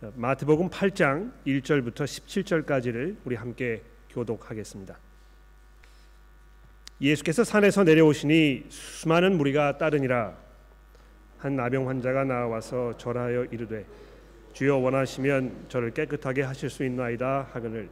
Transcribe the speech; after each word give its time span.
마태복음 0.00 0.70
8장 0.70 1.30
1절부터 1.46 2.04
17절까지를 2.04 3.16
우리 3.22 3.36
함께 3.36 3.82
교독하겠습니다. 4.08 4.96
예수께서 7.02 7.44
산에서 7.44 7.84
내려오시니 7.84 8.64
수많은 8.70 9.36
무리가 9.36 9.76
따르니라. 9.76 10.34
한 11.36 11.54
나병 11.54 11.86
환자가 11.86 12.24
나와서 12.24 12.96
절하여 12.96 13.44
이르되 13.50 13.84
주여 14.54 14.78
원하시면 14.78 15.66
저를 15.68 15.90
깨끗하게 15.90 16.42
하실 16.42 16.70
수 16.70 16.82
있나이다 16.82 17.48
하거늘. 17.52 17.90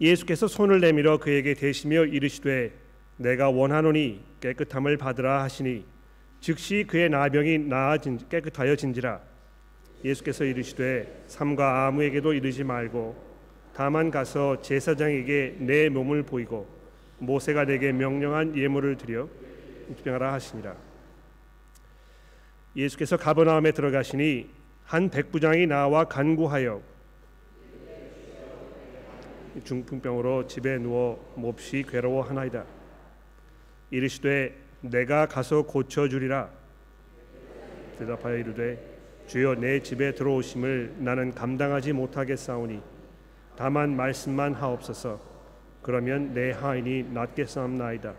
예수께서 0.00 0.48
손을 0.48 0.80
내밀어 0.80 1.18
그에게 1.18 1.52
대시며 1.52 2.06
이르시되 2.06 2.72
내가 3.18 3.50
원하노니 3.50 4.24
깨끗함을 4.40 4.96
받으라 4.96 5.42
하시니 5.42 5.84
즉시 6.40 6.86
그의 6.88 7.10
나병이 7.10 7.58
나아진 7.58 8.18
깨끗하여 8.30 8.74
진지라 8.74 9.20
예수께서 10.04 10.44
이르시되 10.44 11.24
삼가 11.26 11.86
아무에게도 11.86 12.32
이르지 12.32 12.64
말고 12.64 13.28
다만 13.74 14.10
가서 14.10 14.60
제사장에게 14.62 15.56
내 15.60 15.88
몸을 15.88 16.22
보이고 16.22 16.68
모세가 17.18 17.64
내게 17.64 17.92
명령한 17.92 18.56
예물을 18.56 18.96
드려 18.96 19.28
입증하라 19.90 20.32
하시니라. 20.32 20.76
예수께서 22.76 23.16
가버나움에 23.16 23.72
들어가시니 23.72 24.50
한 24.84 25.10
백부장이 25.10 25.66
나와 25.66 26.04
간구하여 26.04 26.80
중풍병으로 29.64 30.46
집에 30.46 30.78
누워 30.78 31.34
몹시 31.36 31.84
괴로워하나이다. 31.88 32.64
이르시되 33.90 34.56
내가 34.80 35.26
가서 35.26 35.62
고쳐 35.62 36.08
주리라. 36.08 36.50
대답하여 37.98 38.36
이르되 38.36 38.87
주여 39.28 39.56
내 39.56 39.80
집에 39.80 40.14
들어오심을 40.14 40.94
나는 41.00 41.34
감당하지 41.34 41.92
못하겠사오니 41.92 42.80
다만 43.56 43.94
말씀만 43.94 44.54
하옵소서. 44.54 45.20
그러면 45.82 46.32
내 46.32 46.50
하인이 46.50 47.10
낫겠사옵나이다. 47.12 48.14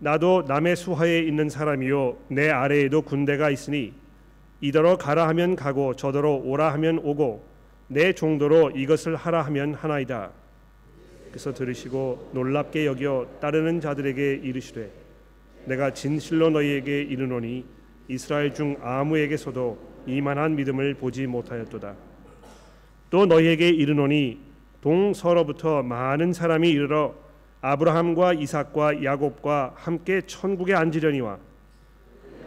나도 0.00 0.44
남의 0.48 0.74
수하에 0.74 1.20
있는 1.20 1.48
사람이요 1.48 2.16
내 2.28 2.50
아래에도 2.50 3.02
군대가 3.02 3.48
있으니 3.50 3.94
이더러 4.60 4.96
가라 4.96 5.28
하면 5.28 5.54
가고 5.54 5.94
저더러 5.94 6.32
오라 6.32 6.72
하면 6.72 6.98
오고 6.98 7.44
내 7.86 8.12
종도로 8.12 8.72
이것을 8.72 9.14
하라 9.14 9.42
하면 9.42 9.74
하나이다. 9.74 10.32
그래서 11.30 11.54
들으시고 11.54 12.30
놀랍게 12.34 12.86
여겨 12.86 13.38
따르는 13.40 13.80
자들에게 13.80 14.40
이르시되 14.42 14.90
내가 15.66 15.92
진실로 15.94 16.50
너희에게 16.50 17.02
이르노니 17.02 17.64
이스라엘 18.08 18.52
중 18.52 18.76
아무에게서도 18.82 19.91
이만한 20.06 20.56
믿음을 20.56 20.94
보지 20.94 21.26
못하였도다. 21.26 21.94
또 23.10 23.26
너희에게 23.26 23.68
이르노니 23.68 24.38
동서로부터 24.80 25.82
많은 25.82 26.32
사람이 26.32 26.68
이르러 26.68 27.14
아브라함과 27.60 28.34
이삭과 28.34 29.04
야곱과 29.04 29.74
함께 29.76 30.22
천국에 30.22 30.74
앉으려니와 30.74 31.38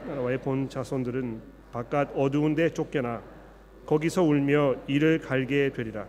나라와의 0.08 0.40
본 0.40 0.70
자손들은 0.70 1.42
바깥 1.72 2.10
어두운 2.16 2.56
데 2.56 2.70
쫓겨나 2.74 3.22
거기서 3.86 4.24
울며 4.24 4.76
이를 4.88 5.20
갈게 5.20 5.72
되리라. 5.72 6.06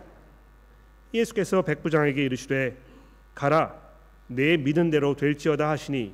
예수께서 1.13 1.61
백부장에게 1.61 2.23
이르시되 2.25 2.75
가라 3.33 3.75
내 4.27 4.57
믿은 4.57 4.89
대로 4.89 5.15
될지어다 5.15 5.69
하시니 5.69 6.13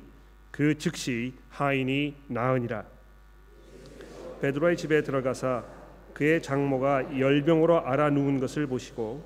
그 0.50 0.78
즉시 0.78 1.32
하인이 1.48 2.14
나으니라. 2.28 2.93
베드로의 4.44 4.76
집에 4.76 5.02
들어가사 5.02 5.64
그의 6.12 6.42
장모가 6.42 7.18
열병으로 7.18 7.86
알아 7.86 8.10
누운 8.10 8.38
것을 8.40 8.66
보시고 8.66 9.24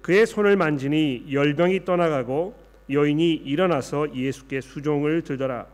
그의 0.00 0.26
손을 0.26 0.56
만지니 0.56 1.26
열병이 1.30 1.84
떠나가고 1.84 2.54
여인이 2.88 3.34
일어나서 3.34 4.14
예수께 4.16 4.62
수종을 4.62 5.20
들더라. 5.22 5.66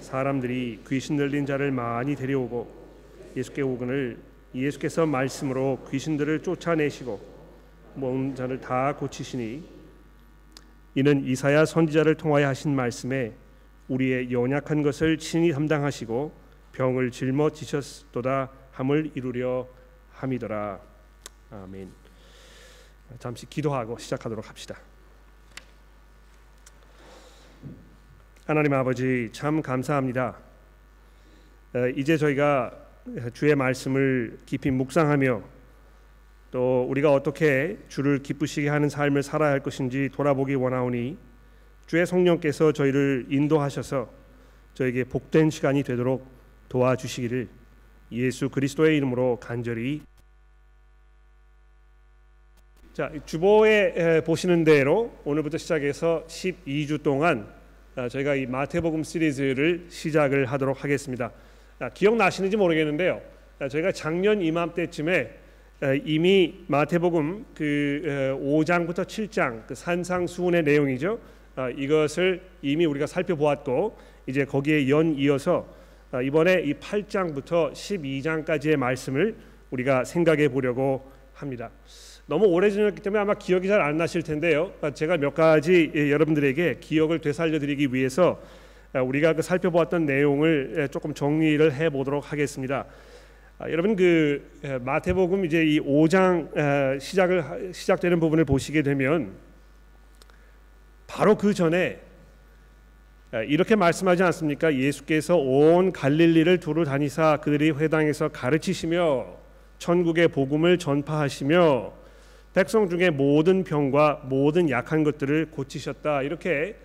사람들이 0.00 0.80
귀신 0.88 1.18
들린 1.18 1.44
자를 1.44 1.70
많이 1.70 2.16
데려오고 2.16 2.66
예수께 3.36 3.60
오거늘 3.60 4.16
예수께서 4.54 5.04
말씀으로 5.04 5.86
귀신들을 5.90 6.42
쫓아내시고 6.42 7.20
모든 7.94 8.34
자를 8.34 8.58
다 8.58 8.96
고치시니 8.96 9.62
이는 10.94 11.26
이사야 11.26 11.66
선지자를 11.66 12.14
통하여 12.14 12.46
하신 12.48 12.74
말씀에 12.74 13.34
우리의 13.88 14.32
연약한 14.32 14.82
것을 14.82 15.18
친히 15.18 15.52
담당하시고 15.52 16.47
병을 16.78 17.10
짊어지셨도다 17.10 18.50
함을 18.70 19.10
이루려 19.16 19.66
함이더라. 20.12 20.78
아멘. 21.50 21.90
잠시 23.18 23.46
기도하고 23.46 23.98
시작하도록 23.98 24.48
합시다. 24.48 24.78
하나님 28.46 28.72
아버지 28.74 29.28
참 29.32 29.60
감사합니다. 29.60 30.36
이제 31.96 32.16
저희가 32.16 32.72
주의 33.32 33.56
말씀을 33.56 34.38
깊이 34.46 34.70
묵상하며 34.70 35.42
또 36.52 36.86
우리가 36.88 37.12
어떻게 37.12 37.76
주를 37.88 38.22
기쁘시게 38.22 38.68
하는 38.68 38.88
삶을 38.88 39.24
살아야 39.24 39.50
할 39.50 39.60
것인지 39.60 40.10
돌아보기 40.12 40.54
원하오니 40.54 41.18
주의 41.88 42.06
성령께서 42.06 42.70
저희를 42.72 43.26
인도하셔서 43.30 44.08
저에게 44.74 45.02
복된 45.02 45.50
시간이 45.50 45.82
되도록 45.82 46.37
도와주시기를 46.68 47.48
예수 48.12 48.48
그리스도의 48.48 48.96
이름으로 48.96 49.38
간절히 49.40 50.02
자 52.92 53.10
주보에 53.24 54.22
보시는 54.24 54.64
대로 54.64 55.16
오늘부터 55.24 55.58
시작해서 55.58 56.24
12주 56.26 57.02
동안 57.02 57.58
아, 57.98 58.08
저희가 58.08 58.36
이 58.36 58.46
마태복음 58.46 59.02
시리즈를 59.02 59.86
시작을 59.88 60.46
하도록 60.46 60.84
하겠습니다. 60.84 61.32
아, 61.80 61.88
기억나시는지 61.88 62.56
모르겠는데요. 62.56 63.20
아, 63.58 63.68
저희가 63.68 63.90
작년 63.90 64.40
이맘때쯤에 64.40 65.30
이미 66.04 66.64
마태복음 66.68 67.46
그 67.54 68.36
5장부터 68.40 69.04
7장 69.04 69.66
그 69.66 69.74
산상수훈의 69.74 70.62
내용이죠. 70.64 71.20
이것을 71.76 72.40
이미 72.62 72.84
우리가 72.84 73.06
살펴보았고 73.06 73.96
이제 74.26 74.44
거기에 74.44 74.88
연 74.88 75.14
이어서 75.16 75.66
아, 75.72 75.77
이번에 76.24 76.62
이 76.62 76.74
8장부터 76.74 77.72
12장까지의 77.72 78.76
말씀을 78.76 79.36
우리가 79.70 80.04
생각해 80.04 80.48
보려고 80.48 81.10
합니다. 81.34 81.70
너무 82.26 82.46
오래전이었기 82.46 83.02
때문에 83.02 83.22
아마 83.22 83.34
기억이 83.34 83.68
잘 83.68 83.80
안 83.80 83.96
나실 83.96 84.22
텐데요. 84.22 84.72
아, 84.80 84.90
제가 84.90 85.18
몇 85.18 85.34
가지 85.34 85.92
예, 85.94 86.10
여러분들에게 86.10 86.78
기억을 86.80 87.20
되살려 87.20 87.58
드리기 87.58 87.92
위해서 87.92 88.40
아, 88.92 89.02
우리가 89.02 89.34
그 89.34 89.42
살펴보았던 89.42 90.06
내용을 90.06 90.74
예, 90.78 90.88
조금 90.88 91.12
정리를 91.12 91.72
해 91.74 91.90
보도록 91.90 92.32
하겠습니다. 92.32 92.86
여러분 93.68 93.96
그 93.96 94.42
예, 94.64 94.78
마태복음 94.78 95.44
이제 95.44 95.64
이 95.64 95.80
5장 95.80 97.00
시작을 97.00 97.70
시작되는 97.72 98.18
부분을 98.20 98.44
보시게 98.44 98.82
되면 98.82 99.32
바로 101.06 101.36
그 101.36 101.52
전에 101.52 102.00
이렇게 103.46 103.76
말씀하지 103.76 104.22
않습니까? 104.22 104.74
예수께서 104.74 105.36
온 105.36 105.92
갈릴리를 105.92 106.60
두루 106.60 106.84
다니사 106.84 107.38
그들이 107.42 107.72
회당에서 107.72 108.28
가르치시며 108.28 109.26
천국의 109.78 110.28
복음을 110.28 110.78
전파하시며 110.78 111.92
백성 112.54 112.88
중에 112.88 113.10
모든 113.10 113.64
병과 113.64 114.22
모든 114.24 114.70
약한 114.70 115.04
것들을 115.04 115.50
고치셨다. 115.50 116.22
이렇게 116.22 116.76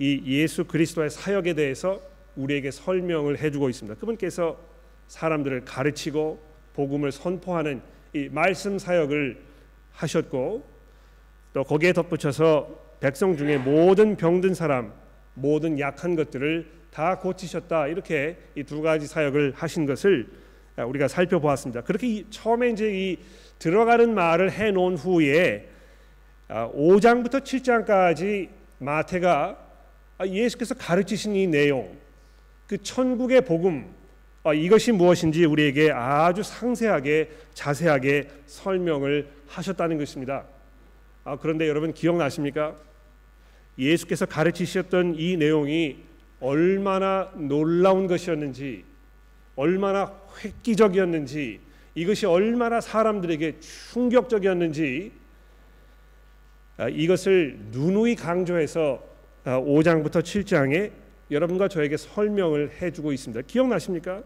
이 0.00 0.20
예수 0.26 0.64
그리스도의 0.64 1.10
사역에 1.10 1.54
대해서 1.54 2.00
우리에게 2.34 2.72
설명을 2.72 3.38
해주고 3.38 3.68
있습니다. 3.68 4.00
그분께서 4.00 4.58
사람들을 5.06 5.64
가르치고 5.64 6.40
복음을 6.74 7.12
선포하는 7.12 7.80
이 8.14 8.28
말씀 8.30 8.78
사역을 8.78 9.40
하셨고 9.92 10.64
또 11.52 11.64
거기에 11.64 11.92
덧붙여서 11.92 12.88
백성 13.00 13.36
중에 13.36 13.58
모든 13.58 14.16
병든 14.16 14.54
사람 14.54 14.92
모든 15.40 15.78
약한 15.78 16.16
것들을 16.16 16.66
다 16.90 17.18
고치셨다 17.18 17.88
이렇게 17.88 18.36
이 18.56 18.64
두 18.64 18.82
가지 18.82 19.06
사역을 19.06 19.52
하신 19.56 19.86
것을 19.86 20.28
우리가 20.76 21.08
살펴보았습니다. 21.08 21.82
그렇게 21.82 22.24
처음에 22.30 22.70
이제 22.70 22.90
이 22.92 23.16
들어가는 23.58 24.14
말을 24.14 24.52
해 24.52 24.70
놓은 24.70 24.96
후에 24.96 25.68
5장부터 26.48 27.34
아, 27.36 27.40
7장까지 27.40 28.48
마태가 28.78 29.58
아, 30.18 30.26
예수께서 30.26 30.74
가르치신 30.74 31.34
이 31.34 31.46
내용, 31.46 31.96
그 32.66 32.78
천국의 32.78 33.42
복음 33.42 33.92
아, 34.44 34.54
이것이 34.54 34.92
무엇인지 34.92 35.44
우리에게 35.44 35.90
아주 35.92 36.42
상세하게 36.42 37.30
자세하게 37.54 38.28
설명을 38.46 39.28
하셨다는 39.48 39.98
것입니다. 39.98 40.44
그런데 41.40 41.68
여러분 41.68 41.92
기억나십니까? 41.92 42.74
예수께서 43.78 44.26
가르치셨던 44.26 45.14
이 45.18 45.36
내용이 45.36 45.98
얼마나 46.40 47.30
놀라운 47.36 48.06
것이었는지, 48.06 48.84
얼마나 49.56 50.12
획기적이었는지 50.44 51.60
이것이 51.94 52.26
얼마나 52.26 52.80
사람들에게 52.80 53.58
충격적이었는지 53.58 55.12
아, 56.76 56.88
이것을 56.88 57.58
누누이 57.72 58.14
강조해서 58.14 59.02
5장부터 59.44 60.16
아, 60.16 60.22
7장에 60.22 60.92
여러분과 61.30 61.66
저에게 61.66 61.96
설명을 61.96 62.80
해주고 62.80 63.12
있습니다. 63.12 63.42
기억나십니까? 63.48 64.22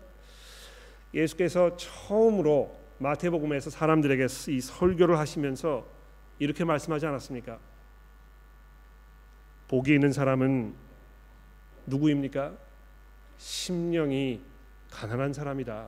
예수께서 1.14 1.76
처음으로 1.78 2.76
마태복음에서 2.98 3.70
사람들에게 3.70 4.26
이 4.48 4.60
설교를 4.60 5.18
하시면서 5.18 5.86
이렇게 6.38 6.64
말씀하지 6.64 7.06
않았습니까? 7.06 7.58
복이 9.72 9.94
있는 9.94 10.12
사람은 10.12 10.74
누구입니까? 11.86 12.52
심령이 13.38 14.38
가난한 14.90 15.32
사람이다. 15.32 15.86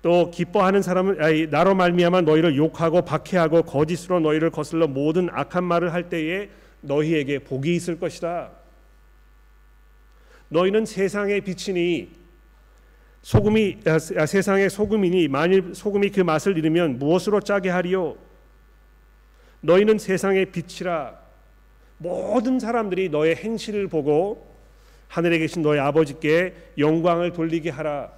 또 0.00 0.30
기뻐하는 0.30 0.80
사람은 0.80 1.20
아니, 1.20 1.48
나로 1.48 1.74
말미암아 1.74 2.20
너희를 2.20 2.56
욕하고 2.56 3.02
박해하고 3.02 3.64
거짓으로 3.64 4.20
너희를 4.20 4.52
거슬러 4.52 4.86
모든 4.86 5.28
악한 5.28 5.64
말을 5.64 5.92
할 5.92 6.08
때에 6.08 6.50
너희에게 6.82 7.40
복이 7.40 7.74
있을 7.74 7.98
것이다. 7.98 8.52
너희는 10.50 10.86
세상의 10.86 11.40
빛이니 11.40 12.12
소금이 13.22 13.80
아, 13.86 13.94
아, 13.94 14.26
세상의 14.26 14.70
소금이니 14.70 15.26
만일 15.26 15.74
소금이 15.74 16.10
그 16.10 16.20
맛을 16.20 16.56
잃으면 16.56 17.00
무엇으로 17.00 17.40
짜게 17.40 17.70
하리요? 17.70 18.16
너희는 19.62 19.98
세상의 19.98 20.52
빛이라 20.52 21.25
모든 21.98 22.58
사람들이 22.58 23.08
너의 23.08 23.36
행실을 23.36 23.88
보고 23.88 24.54
하늘에 25.08 25.38
계신 25.38 25.62
너의 25.62 25.80
아버지께 25.80 26.54
영광을 26.78 27.32
돌리게 27.32 27.70
하라. 27.70 28.12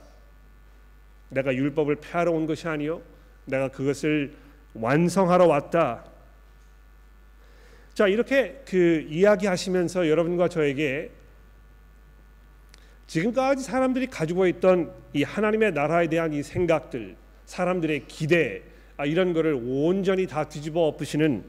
내가 1.31 1.55
율법을 1.55 1.97
폐하러 1.97 2.33
온 2.33 2.47
것이 2.47 2.67
아니요 2.67 3.03
내가 3.45 3.69
그것을 3.69 4.35
완성하러 4.75 5.47
왔다. 5.47 6.05
자 7.95 8.07
이렇게 8.07 8.63
그 8.67 9.07
이야기하시면서 9.09 10.09
여러분과 10.09 10.49
저에게 10.49 11.11
지금까지 13.07 13.65
사람들이 13.65 14.07
가지고 14.07 14.47
있던 14.47 14.93
이 15.15 15.23
하나님의 15.23 15.73
나라에 15.73 16.09
대한 16.09 16.33
이 16.33 16.43
생각들, 16.43 17.17
사람들의 17.47 18.07
기대 18.07 18.63
아, 18.99 19.07
이런 19.07 19.33
거를 19.33 19.59
온전히 19.61 20.27
다 20.27 20.45
뒤집어 20.49 20.83
엎으시는 20.89 21.45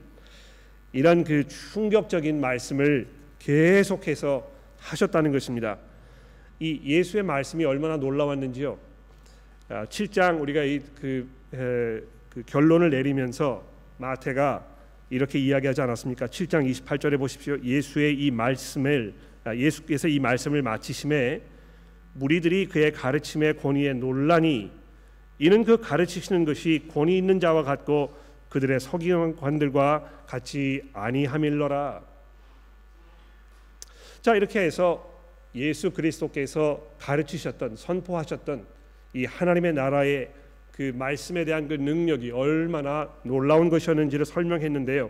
이런 0.92 1.24
그 1.24 1.48
충격적인 1.48 2.40
말씀을 2.40 3.08
계속해서 3.40 4.50
하셨다는 4.78 5.32
것입니다. 5.32 5.78
이 6.60 6.80
예수의 6.84 7.24
말씀이 7.24 7.64
얼마나 7.66 7.98
놀라웠는지요. 7.98 8.78
7장 9.70 10.22
아, 10.22 10.32
우리가 10.32 10.64
이그 10.64 11.28
그 12.30 12.44
결론을 12.46 12.90
내리면서 12.90 13.64
마태가 13.98 14.66
이렇게 15.10 15.40
이야기하지 15.40 15.82
않았습니까? 15.82 16.28
7장 16.28 16.70
28절에 16.70 17.18
보십시오. 17.18 17.58
예수의 17.64 18.16
이 18.16 18.32
말씀을 18.32 19.14
아, 19.44 19.56
예수께서 19.56 20.08
이 20.08 20.20
말씀을 20.20 20.62
마치심에 20.62 21.42
무리들이 22.14 22.68
그의 22.68 22.92
가르침의 22.92 23.58
권위에 23.58 23.94
논란이 23.94 24.72
이는 25.40 25.64
그 25.64 25.78
가르치시는 25.78 26.46
것이 26.46 26.88
권위 26.92 27.18
있는 27.18 27.40
자와 27.40 27.64
같고 27.64 28.14
그들의 28.50 28.80
서기관들과 28.80 30.24
같이 30.26 30.90
아니함일러라. 30.94 32.02
자 34.22 34.36
이렇게 34.36 34.60
해서 34.62 35.08
예수 35.56 35.92
그리스도께서 35.92 36.82
가르치셨던 37.00 37.76
선포하셨던 37.76 38.66
이 39.14 39.26
하나님의 39.26 39.74
나라의 39.74 40.32
그 40.72 40.94
말씀에 40.96 41.46
대한 41.46 41.68
그 41.68 41.74
능력이 41.74 42.32
얼마나 42.32 43.10
놀라운 43.24 43.70
것이었는지를 43.70 44.26
설명했는데요. 44.26 45.10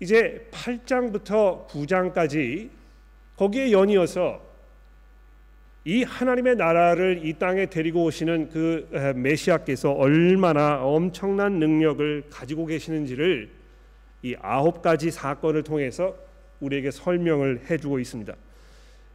이제 0.00 0.48
8장부터 0.50 1.66
9장까지 1.68 2.70
거기에 3.36 3.72
연이어서 3.72 4.49
이 5.84 6.02
하나님의 6.02 6.56
나라를 6.56 7.20
이 7.24 7.32
땅에 7.38 7.66
데리고 7.66 8.04
오시는 8.04 8.50
그 8.50 8.88
메시아께서 9.16 9.92
얼마나 9.92 10.82
엄청난 10.84 11.58
능력을 11.58 12.24
가지고 12.30 12.66
계시는지를 12.66 13.50
이 14.22 14.36
아홉 14.42 14.82
가지 14.82 15.10
사건을 15.10 15.62
통해서 15.62 16.14
우리에게 16.60 16.90
설명을 16.90 17.62
해주고 17.70 17.98
있습니다. 17.98 18.34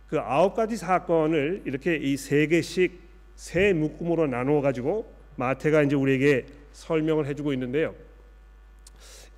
그 0.07 0.19
아홉 0.19 0.55
가지 0.55 0.75
사건을 0.77 1.61
이렇게 1.65 1.95
이 1.97 2.17
세 2.17 2.47
개씩 2.47 2.99
세 3.35 3.73
묶음으로 3.73 4.27
나누어 4.27 4.61
가지고 4.61 5.11
마태가 5.35 5.83
이제 5.83 5.95
우리에게 5.95 6.45
설명을 6.73 7.27
해주고 7.27 7.53
있는데요. 7.53 7.93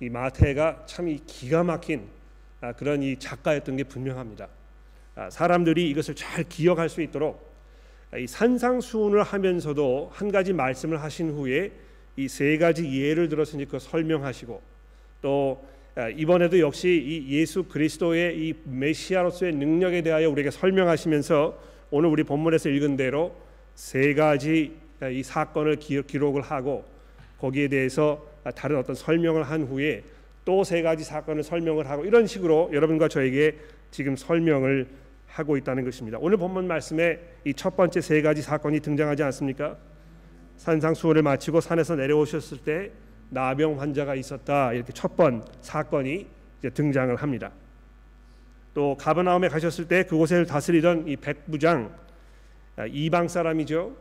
이 0.00 0.08
마태가 0.08 0.84
참 0.86 1.08
이 1.08 1.18
기가 1.26 1.62
막힌 1.64 2.06
아, 2.60 2.72
그런 2.72 3.02
이 3.02 3.18
작가였던 3.18 3.76
게 3.76 3.84
분명합니다. 3.84 4.48
아, 5.18 5.28
사람들이 5.30 5.90
이것을 5.90 6.14
잘 6.14 6.44
기억할 6.44 6.88
수 6.88 7.02
있도록 7.02 7.48
이 8.16 8.26
산상수훈을 8.26 9.24
하면서도 9.24 10.10
한 10.12 10.30
가지 10.30 10.52
말씀을 10.52 11.02
하신 11.02 11.30
후에 11.30 11.72
이 12.16 12.28
세 12.28 12.56
가지 12.58 13.00
예를 13.00 13.28
들어서 13.28 13.58
그 13.68 13.78
설명하시고 13.78 14.62
또 15.22 15.64
아, 15.96 16.08
이번에도 16.08 16.60
역시 16.60 16.88
이 16.88 17.36
예수 17.36 17.64
그리스도의 17.64 18.38
이 18.38 18.54
메시아로서의 18.64 19.54
능력에 19.54 20.02
대하여 20.02 20.30
우리에게 20.30 20.52
설명하시면서 20.52 21.58
오늘 21.90 22.08
우리 22.08 22.22
본문에서 22.22 22.68
읽은 22.68 22.96
대로 22.96 23.34
세 23.74 24.14
가지 24.14 24.76
아, 25.00 25.08
이 25.08 25.24
사건을 25.24 25.76
기록을 25.76 26.42
하고 26.42 26.84
거기에 27.40 27.66
대해서 27.66 28.24
다른 28.54 28.78
어떤 28.78 28.94
설명을 28.94 29.42
한 29.42 29.64
후에 29.64 30.04
또 30.44 30.62
세 30.62 30.80
가지 30.82 31.04
사건을 31.04 31.42
설명을 31.42 31.90
하고 31.90 32.04
이런 32.04 32.26
식으로 32.26 32.70
여러분과 32.72 33.08
저에게 33.08 33.56
지금 33.90 34.16
설명을 34.16 34.86
하고 35.28 35.56
있다는 35.56 35.84
것입니다. 35.84 36.18
오늘 36.20 36.36
본문 36.38 36.66
말씀에 36.66 37.18
이 37.44 37.52
첫 37.54 37.76
번째 37.76 38.00
세 38.00 38.20
가지 38.22 38.42
사건이 38.42 38.80
등장하지 38.80 39.22
않습니까? 39.24 39.76
산상 40.56 40.94
수호를 40.94 41.22
마치고 41.22 41.60
산에서 41.60 41.94
내려오셨을 41.96 42.58
때 42.58 42.90
나병 43.30 43.80
환자가 43.80 44.14
있었다 44.14 44.72
이렇게 44.72 44.92
첫 44.92 45.16
번 45.16 45.44
사건이 45.60 46.26
등장을 46.74 47.14
합니다. 47.16 47.52
또 48.74 48.96
가버나움에 48.96 49.48
가셨을 49.48 49.86
때 49.88 50.04
그곳을 50.04 50.46
다스리던 50.46 51.08
이 51.08 51.16
백부장 51.16 51.94
아, 52.76 52.86
이방 52.86 53.28
사람이죠. 53.28 53.96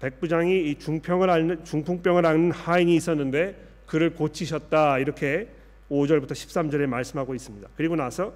백부장이 0.00 0.70
이 0.70 0.78
중평을 0.78 1.30
앓는 1.30 1.64
중풍병을 1.64 2.26
앓는 2.26 2.50
하인이 2.52 2.94
있었는데 2.96 3.56
그를 3.86 4.14
고치셨다 4.14 4.98
이렇게 4.98 5.48
5절부터 5.90 6.32
13절에 6.32 6.86
말씀하고 6.86 7.34
있습니다. 7.34 7.68
그리고 7.76 7.96
나서 7.96 8.34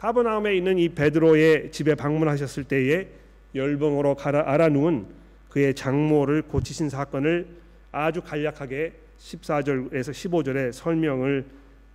가버나움에 0.00 0.56
있는 0.56 0.78
이 0.78 0.88
베드로의 0.88 1.72
집에 1.72 1.94
방문하셨을 1.94 2.64
때에 2.64 3.06
열병으로 3.54 4.16
알아누운 4.18 5.06
그의 5.50 5.74
장모를 5.74 6.42
고치신 6.42 6.88
사건을 6.88 7.46
아주 7.92 8.22
간략하게 8.22 8.94
14절에서 9.18 10.10
15절에 10.10 10.72
설명을 10.72 11.44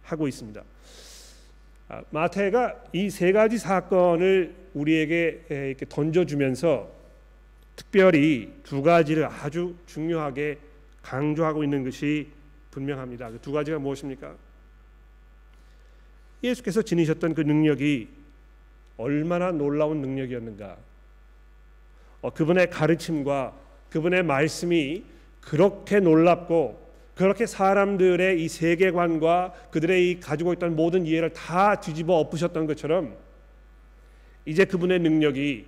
하고 0.04 0.28
있습니다. 0.28 0.62
아, 1.90 2.04
마태가 2.12 2.84
이 2.94 3.10
세 3.10 3.32
가지 3.32 3.58
사건을 3.58 4.54
우리에게 4.76 5.46
이렇게 5.50 5.86
던져주면서 5.90 6.88
특별히 7.76 8.54
두 8.62 8.84
가지를 8.84 9.26
아주 9.26 9.74
중요하게 9.88 10.60
강조하고 11.02 11.64
있는 11.64 11.84
것이 11.84 12.28
분명합니다. 12.70 13.32
그 13.32 13.40
두 13.40 13.52
가지가 13.52 13.80
무엇입니까? 13.80 14.36
예수께서 16.44 16.82
지니셨던 16.82 17.34
그 17.34 17.42
능력이 17.42 18.08
얼마나 18.98 19.52
놀라운 19.52 20.02
능력이었는가. 20.02 20.78
어, 22.22 22.30
그분의 22.32 22.70
가르침과 22.70 23.54
그분의 23.90 24.24
말씀이 24.24 25.04
그렇게 25.42 26.00
놀랍고 26.00 26.86
그렇게 27.16 27.46
사람들의 27.46 28.44
이 28.44 28.48
세계관과 28.48 29.54
그들의 29.72 30.10
이 30.10 30.20
가지고 30.20 30.54
있던 30.54 30.76
모든 30.76 31.06
이해를 31.06 31.32
다 31.32 31.80
뒤집어 31.80 32.16
엎으셨던 32.16 32.68
것처럼 32.68 33.16
이제 34.46 34.66
그분의 34.66 35.00
능력이 35.00 35.66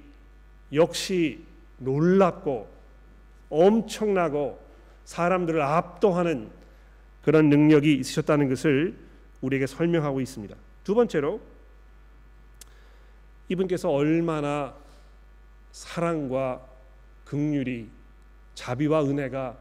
역시 0.73 1.39
놀랍고 1.77 2.67
엄청나고 3.49 4.59
사람들을 5.05 5.61
압도하는 5.61 6.49
그런 7.23 7.49
능력이 7.49 7.95
있으셨다는 7.95 8.49
것을 8.49 8.95
우리에게 9.41 9.67
설명하고 9.67 10.21
있습니다. 10.21 10.55
두 10.83 10.95
번째로 10.95 11.41
이분께서 13.49 13.89
얼마나 13.89 14.75
사랑과 15.71 16.65
긍휼이 17.25 17.87
자비와 18.55 19.03
은혜가 19.05 19.57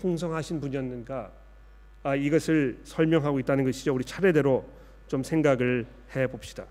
풍성하신 0.00 0.60
분이었는가 0.60 1.30
아, 2.02 2.14
이것을 2.14 2.78
설명하고 2.84 3.40
있다는 3.40 3.64
것이죠. 3.64 3.94
우리 3.94 4.04
차례대로 4.04 4.68
좀 5.08 5.22
생각을 5.22 5.86
해 6.14 6.26
봅시다. 6.26 6.66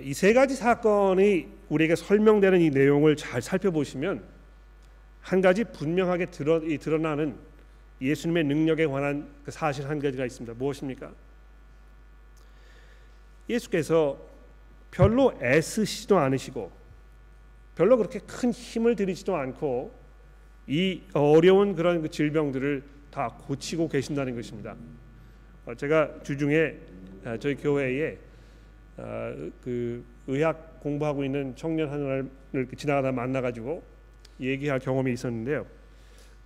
이 0.00 0.12
세 0.12 0.32
가지 0.32 0.56
사건이 0.56 1.46
우리에게 1.68 1.94
설명되는 1.94 2.60
이 2.60 2.70
내용을 2.70 3.16
잘 3.16 3.40
살펴보시면 3.40 4.24
한 5.20 5.40
가지 5.40 5.64
분명하게 5.64 6.26
드러, 6.26 6.60
드러나는 6.60 7.36
예수님의 8.00 8.44
능력에 8.44 8.86
관한 8.86 9.28
그 9.44 9.50
사실 9.50 9.88
한 9.88 9.98
가지가 9.98 10.24
있습니다. 10.26 10.54
무엇입니까? 10.54 11.12
예수께서 13.48 14.18
별로 14.90 15.32
애쓰시지도 15.42 16.18
않으시고 16.18 16.70
별로 17.76 17.96
그렇게 17.96 18.20
큰 18.20 18.52
힘을 18.52 18.94
들이지도 18.96 19.36
않고 19.36 19.92
이 20.66 21.02
어려운 21.12 21.74
그런 21.74 22.02
그 22.02 22.08
질병들을 22.08 22.82
다 23.10 23.28
고치고 23.46 23.88
계신다는 23.88 24.34
것입니다. 24.34 24.76
어, 25.66 25.74
제가 25.74 26.22
주중에 26.22 26.74
아, 27.24 27.36
저희 27.38 27.54
교회에 27.54 28.18
아, 28.96 29.34
그 29.62 30.04
의학 30.26 30.80
공부하고 30.80 31.24
있는 31.24 31.54
청년 31.56 31.90
하나를 31.90 32.68
지나가다 32.76 33.12
만나가지고 33.12 33.82
얘기할 34.40 34.78
경험이 34.78 35.12
있었는데요. 35.12 35.66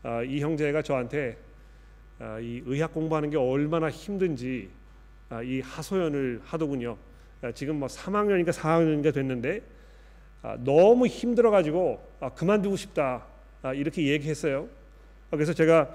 아, 0.02 0.23
이 0.23 0.40
형제가 0.40 0.83
저한테 0.83 1.37
이 2.40 2.62
의학 2.67 2.93
공부하는 2.93 3.31
게 3.31 3.37
얼마나 3.37 3.90
힘든지 3.90 4.69
이 5.45 5.61
하소연을 5.61 6.40
하더군요. 6.45 6.97
지금 7.55 7.76
뭐 7.76 7.88
3학년인가 7.88 8.50
4학년인가 8.50 9.14
됐는데 9.14 9.62
너무 10.59 11.07
힘들어가지고 11.07 12.00
그만두고 12.35 12.76
싶다 12.76 13.25
이렇게 13.75 14.07
얘기했어요. 14.09 14.69
그래서 15.31 15.52
제가 15.52 15.95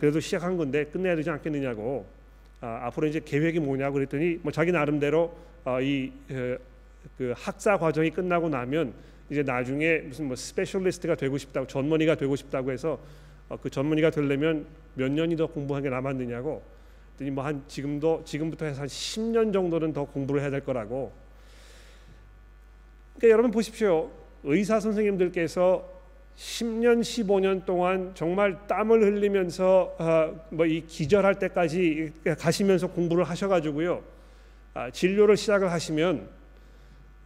그래도 0.00 0.18
시작한 0.18 0.56
건데 0.56 0.84
끝내야 0.84 1.14
되지 1.14 1.30
않겠느냐고 1.30 2.06
아, 2.62 2.82
앞으로 2.84 3.08
이제 3.08 3.20
계획이 3.22 3.58
뭐냐고 3.58 3.94
그랬더니 3.94 4.38
뭐 4.40 4.52
자기 4.52 4.70
나름대로 4.70 5.36
어, 5.64 5.80
이그 5.80 7.34
학사 7.36 7.76
과정이 7.76 8.10
끝나고 8.10 8.48
나면 8.48 8.94
이제 9.30 9.42
나중에 9.42 9.98
무슨 9.98 10.26
뭐 10.26 10.36
specialist가 10.36 11.16
되고 11.16 11.36
싶다고 11.38 11.66
전문의가 11.66 12.14
되고 12.14 12.36
싶다고 12.36 12.70
해서 12.70 12.92
어, 12.92 12.98
그 13.60 13.70
전문의가 13.70 14.10
되려면 14.10 14.66
몇 14.94 15.10
년이 15.10 15.36
더 15.36 15.46
공부하는 15.46 15.88
게 15.88 15.94
남았느냐고 15.94 16.62
그랬더니 17.22 17.30
뭐 17.30 17.44
한 17.44 17.62
지금도 17.68 18.22
지금부터 18.24 18.66
해서 18.66 18.82
한 18.82 18.88
10년 18.88 19.52
정도는 19.52 19.92
더 19.92 20.04
공부를 20.04 20.40
해야 20.42 20.50
될 20.50 20.64
거라고. 20.64 21.12
그러니까 23.16 23.32
여러분 23.32 23.50
보십시오. 23.50 24.10
의사 24.44 24.80
선생님들께서 24.80 25.88
10년 26.36 27.00
15년 27.00 27.64
동안 27.64 28.12
정말 28.14 28.66
땀을 28.66 29.02
흘리면서 29.02 29.94
어, 29.98 30.46
뭐이 30.50 30.86
기절할 30.86 31.38
때까지 31.38 32.12
가시면서 32.38 32.88
공부를 32.88 33.24
하셔가지고요. 33.24 34.02
아, 34.74 34.90
진료를 34.90 35.36
시작을 35.36 35.70
하시면 35.70 36.28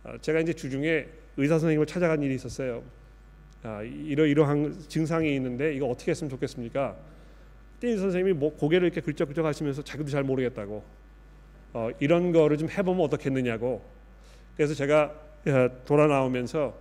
아, 0.04 0.18
제가 0.20 0.40
이제 0.40 0.52
주중에 0.52 1.06
의사 1.36 1.54
선생님을 1.54 1.86
찾아간 1.86 2.22
일이 2.22 2.34
있었어요. 2.34 2.82
아, 3.66 3.82
이러 3.82 4.24
이러한 4.24 4.78
증상이 4.86 5.34
있는데 5.34 5.74
이거 5.74 5.86
어떻게 5.86 6.12
했으면 6.12 6.30
좋겠습니까? 6.30 6.96
그때 7.74 7.96
선생님이 7.96 8.32
뭐 8.38 8.56
고개를 8.56 8.86
이렇게 8.86 9.00
긁적긁적 9.00 9.44
하시면서 9.44 9.82
자기도 9.82 10.08
잘 10.08 10.22
모르겠다고 10.22 10.84
어, 11.72 11.90
이런 11.98 12.30
거를 12.30 12.58
좀 12.58 12.70
해보면 12.70 13.04
어떻겠느냐고 13.04 13.82
그래서 14.56 14.72
제가 14.72 15.12
돌아 15.84 16.06
나오면서 16.06 16.78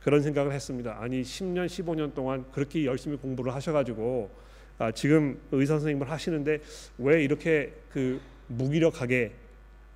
그런 0.00 0.22
생각을 0.22 0.52
했습니다. 0.52 0.96
아니 1.00 1.22
10년 1.22 1.66
15년 1.66 2.14
동안 2.14 2.44
그렇게 2.52 2.84
열심히 2.84 3.16
공부를 3.16 3.52
하셔가지고 3.52 4.30
아, 4.78 4.92
지금 4.92 5.40
의사 5.50 5.74
선생님을 5.74 6.08
하시는데 6.08 6.60
왜 6.98 7.24
이렇게 7.24 7.72
그 7.90 8.20
무기력하게 8.46 9.32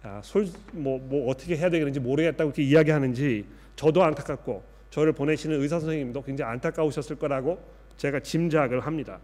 아, 0.03 0.21
솔뭐 0.25 0.99
뭐 1.05 1.31
어떻게 1.31 1.57
해야 1.57 1.71
되는지 1.71 2.01
모르겠다고 2.01 2.49
이렇게 2.51 2.65
이야기하는지 2.65 3.45
저도 3.77 4.03
안타깝고 4.03 4.72
저를 4.93 5.15
보내시는 5.15 5.59
의사 5.61 5.81
선생님도 5.81 6.23
굉장히 6.23 6.53
안타까우셨을 6.53 7.17
거라고 7.17 7.67
제가 7.97 8.21
짐작을 8.21 8.81
합니다. 8.81 9.19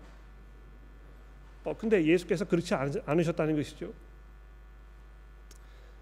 어, 1.63 1.77
근데 1.77 2.03
예수께서 2.03 2.47
그렇지 2.47 2.75
않으셨다는 3.05 3.55
것이죠. 3.55 3.93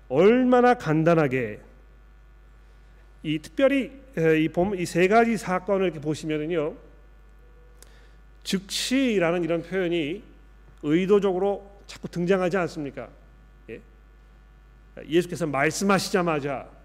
얼마나 0.09 0.75
간단하게 0.75 1.61
이 3.25 3.41
특별히 3.41 3.91
이세 4.79 5.09
가지 5.09 5.37
사건을 5.37 5.87
이렇게 5.87 6.01
보시면은요, 6.01 6.77
즉시라는 8.45 9.43
이런 9.43 9.63
표현이 9.65 10.23
의도적으로 10.85 11.81
자꾸 11.89 12.07
등장하지 12.07 12.57
않습니까? 12.57 13.09
예? 13.71 13.81
예수께서 15.09 15.45
말씀하시자마자 15.49 16.55
아, 16.55 16.76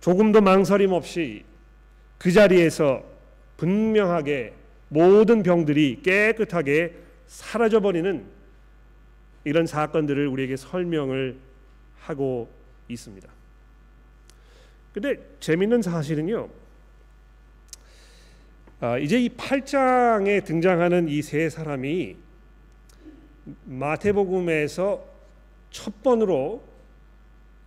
조금도 0.00 0.40
망설임 0.40 0.92
없이 0.92 1.44
그 2.18 2.30
자리에서 2.30 3.04
분명하게 3.56 4.54
모든 4.88 5.42
병들이 5.42 6.00
깨끗하게 6.02 6.94
사라져 7.26 7.80
버리는 7.80 8.24
이런 9.44 9.66
사건들을 9.66 10.26
우리에게 10.28 10.56
설명을 10.56 11.36
하고 12.00 12.48
있습니다. 12.88 13.28
근데 14.92 15.16
재밌는 15.40 15.82
사실은요. 15.82 16.48
아, 18.80 18.98
이제 18.98 19.20
이 19.20 19.28
8장에 19.30 20.44
등장하는 20.44 21.08
이 21.08 21.22
세 21.22 21.48
사람이 21.48 22.16
마태복음에서 23.64 25.04
첫 25.70 26.02
번으로 26.02 26.62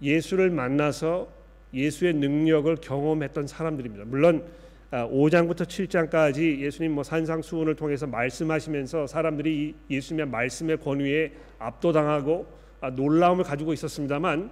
예수를 0.01 0.49
만나서 0.49 1.29
예수의 1.73 2.13
능력을 2.13 2.75
경험했던 2.77 3.47
사람들입니다. 3.47 4.05
물론 4.05 4.43
5장부터 4.91 5.61
아, 5.61 5.65
7장까지 5.65 6.59
예수님 6.59 6.93
뭐 6.93 7.03
산상수훈을 7.03 7.75
통해서 7.75 8.07
말씀하시면서 8.07 9.05
사람들이 9.07 9.75
예수님의 9.89 10.27
말씀의 10.27 10.77
권위에 10.77 11.31
압도당하고 11.59 12.47
아, 12.81 12.89
놀라움을 12.89 13.43
가지고 13.43 13.73
있었습니다만 13.73 14.49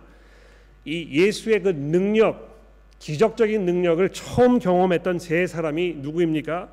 이 0.85 1.07
예수의 1.23 1.63
그 1.63 1.69
능력 1.69 2.55
기적적인 2.99 3.65
능력을 3.65 4.07
처음 4.09 4.59
경험했던 4.59 5.19
세 5.19 5.47
사람이 5.47 5.95
누구입니까? 5.97 6.71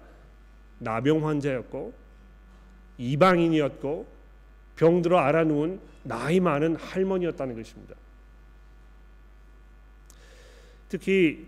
나병 0.79 1.27
환자였고 1.27 1.93
이방인이었고 2.99 4.07
병들어 4.77 5.19
알아누운 5.19 5.81
나이 6.03 6.41
많은 6.41 6.77
할머니였다는 6.77 7.57
것입니다. 7.57 7.95
특히 10.95 11.45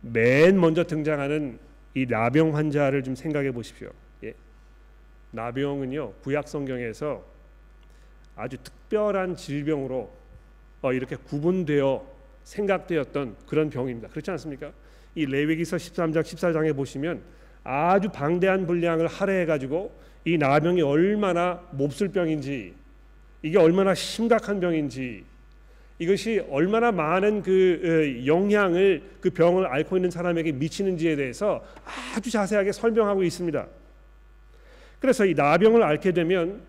맨 0.00 0.58
먼저 0.58 0.82
등장하는 0.82 1.60
이 1.94 2.06
나병 2.06 2.56
환자를 2.56 3.04
좀 3.04 3.14
생각해 3.14 3.52
보십시오. 3.52 3.90
예. 4.24 4.34
나병은요 5.30 6.14
구약 6.24 6.48
성경에서 6.48 7.24
아주 8.34 8.56
특별한 8.58 9.36
질병으로 9.36 10.10
어, 10.82 10.92
이렇게 10.92 11.14
구분되어 11.14 12.04
생각되었던 12.42 13.36
그런 13.46 13.70
병입니다. 13.70 14.08
그렇지 14.08 14.28
않습니까? 14.32 14.72
이 15.14 15.24
레위기서 15.24 15.76
13장 15.76 16.22
14장에 16.22 16.74
보시면 16.74 17.22
아주 17.62 18.08
방대한 18.08 18.66
분량을 18.66 19.06
할애해 19.06 19.46
가지고 19.46 19.92
이 20.24 20.36
나병이 20.36 20.82
얼마나 20.82 21.64
몹쓸 21.70 22.08
병인지 22.08 22.74
이게 23.42 23.56
얼마나 23.56 23.94
심각한 23.94 24.58
병인지 24.58 25.24
이것이 25.98 26.44
얼마나 26.48 26.92
많은 26.92 27.42
그 27.42 27.80
어, 27.82 28.26
영향을 28.26 29.02
그 29.20 29.30
병을 29.30 29.66
앓고 29.66 29.96
있는 29.96 30.10
사람에게 30.10 30.52
미치는지에 30.52 31.16
대해서 31.16 31.64
아주 32.14 32.30
자세하게 32.30 32.72
설명하고 32.72 33.24
있습니다. 33.24 33.66
그래서 35.00 35.24
이 35.24 35.34
나병을 35.34 35.82
앓게 35.82 36.12
되면 36.12 36.60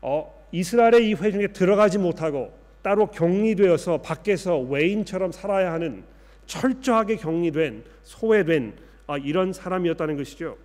어, 0.00 0.40
이스라엘의 0.52 1.08
이 1.08 1.14
회중에 1.14 1.48
들어가지 1.48 1.98
못하고 1.98 2.52
따로 2.82 3.08
격리되어서 3.08 3.98
밖에서 3.98 4.58
외인처럼 4.58 5.32
살아야 5.32 5.72
하는 5.72 6.04
철저하게 6.46 7.16
격리된 7.16 7.84
소외된 8.02 8.74
아, 9.06 9.18
이런 9.18 9.52
사람이었다는 9.52 10.16
것이죠. 10.16 10.56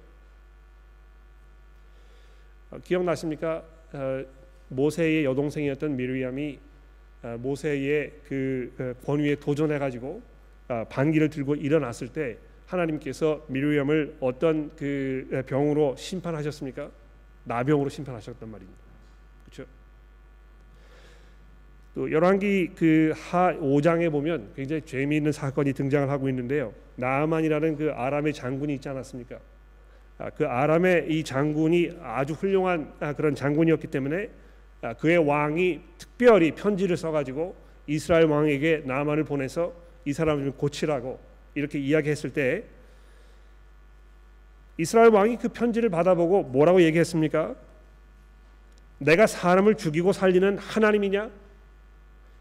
아, 2.72 2.78
기억나십니까? 2.84 3.64
아, 3.94 4.24
모세의 4.70 5.26
여동생이었던 5.26 5.96
미리암이 5.96 6.60
모세의 7.40 8.12
그 8.28 8.96
권위에 9.06 9.36
도전해 9.36 9.80
가지고 9.80 10.22
반기를 10.90 11.30
들고 11.30 11.56
일어났을 11.56 12.10
때 12.10 12.38
하나님께서 12.68 13.46
미리암을 13.48 14.18
어떤 14.20 14.76
그 14.76 15.44
병으로 15.48 15.96
심판하셨습니까? 15.98 16.90
나병으로 17.46 17.90
심판하셨단 17.90 18.50
말입니다. 18.50 18.86
또 21.96 22.12
열왕기 22.12 22.72
그 22.76 23.14
하 23.16 23.54
5장에 23.54 24.12
보면 24.12 24.52
굉장히 24.54 24.82
재미있는 24.82 25.32
사건이 25.32 25.72
등장을 25.72 26.10
하고 26.10 26.28
있는데요. 26.28 26.74
나아만이라는 26.98 27.78
그 27.78 27.92
아람의 27.92 28.34
장군이 28.34 28.76
있지 28.76 28.90
않았습니까? 28.90 29.40
아, 30.18 30.30
그 30.32 30.46
아람의 30.46 31.08
이 31.10 31.24
장군이 31.24 31.92
아주 32.02 32.34
훌륭한 32.34 32.94
아, 33.00 33.14
그런 33.14 33.34
장군이었기 33.34 33.88
때문에 33.88 34.26
아, 34.26 34.30
그의 34.94 35.18
왕이 35.18 35.82
특별히 35.98 36.52
편지를 36.52 36.98
써가지고 36.98 37.56
이스라엘 37.88 38.26
왕에게 38.26 38.84
나만을 38.86 39.24
보내서 39.24 39.74
이 40.06 40.14
사람을 40.14 40.46
좀 40.46 40.54
고치라고 40.54 41.20
이렇게 41.56 41.80
이야기했을 41.80 42.32
때 42.32 42.64
이스라엘 44.78 45.10
왕이 45.10 45.38
그 45.38 45.50
편지를 45.50 45.90
받아보고 45.90 46.44
뭐라고 46.44 46.82
얘기했습니까? 46.82 47.56
내가 48.98 49.28
사람을 49.28 49.76
죽이고 49.76 50.14
살리는 50.14 50.58
하나님이냐? 50.58 51.30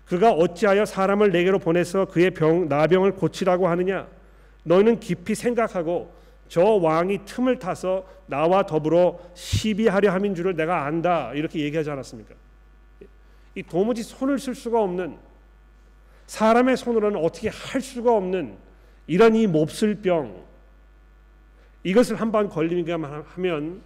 그가 0.06 0.32
어찌하여 0.32 0.84
사람을 0.84 1.30
내게로 1.30 1.58
보내서 1.58 2.06
그의 2.06 2.32
병 2.32 2.68
나병을 2.68 3.12
고치라고 3.12 3.68
하느냐? 3.68 4.06
너희는 4.64 5.00
깊이 5.00 5.34
생각하고 5.34 6.12
저 6.54 6.62
왕이 6.62 7.24
틈을 7.24 7.58
타서 7.58 8.06
나와 8.26 8.64
더불어 8.64 9.18
시비하려 9.34 10.12
함인 10.12 10.36
줄을 10.36 10.54
내가 10.54 10.86
안다 10.86 11.32
이렇게 11.34 11.58
얘기하지 11.58 11.90
않았습니까? 11.90 12.32
이 13.56 13.62
도무지 13.64 14.04
손을 14.04 14.38
쓸 14.38 14.54
수가 14.54 14.80
없는 14.80 15.18
사람의 16.28 16.76
손으로는 16.76 17.18
어떻게 17.18 17.48
할 17.48 17.80
수가 17.80 18.14
없는 18.14 18.56
이런 19.08 19.34
이 19.34 19.48
몹쓸 19.48 19.96
병 19.96 20.44
이것을 21.82 22.20
한번 22.20 22.48
걸리기만 22.48 23.24
하면 23.34 23.82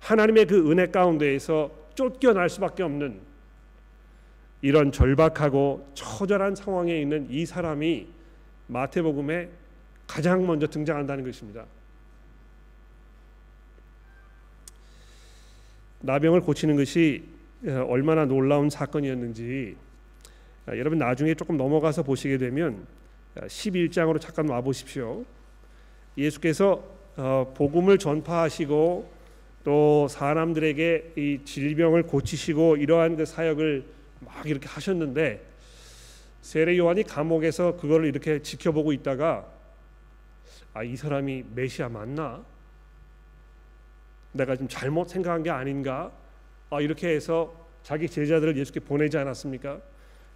하나님의 0.00 0.44
그 0.44 0.70
은혜 0.70 0.88
가운데에서 0.88 1.70
쫓겨날 1.94 2.50
수밖에 2.50 2.82
없는 2.82 3.18
이런 4.60 4.92
절박하고 4.92 5.88
처절한 5.94 6.54
상황에 6.54 7.00
있는 7.00 7.28
이 7.30 7.46
사람이 7.46 8.08
마태복음에 8.66 9.48
가장 10.06 10.46
먼저 10.46 10.66
등장한다는 10.66 11.24
것입니다. 11.24 11.64
나병을 16.04 16.42
고치는 16.42 16.76
것이 16.76 17.24
어, 17.66 17.86
얼마나 17.88 18.26
놀라운 18.26 18.68
사건이었는지 18.68 19.76
아, 20.66 20.76
여러분 20.76 20.98
나중에 20.98 21.34
조금 21.34 21.56
넘어가서 21.56 22.02
보시게 22.02 22.38
되면 22.38 22.86
11장으로 23.36 24.16
아, 24.16 24.18
잠깐 24.18 24.48
와 24.48 24.60
보십시오. 24.60 25.24
예수께서 26.16 26.84
어, 27.16 27.52
복음을 27.56 27.98
전파하시고 27.98 29.12
또 29.64 30.08
사람들에게 30.08 31.12
이 31.16 31.40
질병을 31.44 32.04
고치시고 32.04 32.76
이러한 32.76 33.16
그 33.16 33.24
사역을 33.24 33.84
막 34.20 34.46
이렇게 34.46 34.68
하셨는데 34.68 35.42
세례 36.42 36.76
요한이 36.76 37.04
감옥에서 37.04 37.76
그거를 37.76 38.06
이렇게 38.06 38.42
지켜보고 38.42 38.92
있다가 38.92 39.46
아 40.74 40.82
이 40.82 40.96
사람이 40.96 41.44
메시아 41.54 41.88
맞나? 41.88 42.44
내가 44.34 44.56
좀 44.56 44.68
잘못 44.68 45.08
생각한 45.08 45.42
게 45.42 45.50
아닌가? 45.50 46.12
아 46.70 46.80
이렇게 46.80 47.08
해서 47.08 47.54
자기 47.82 48.08
제자들을 48.08 48.56
예수께 48.56 48.80
보내지 48.80 49.16
않았습니까? 49.16 49.80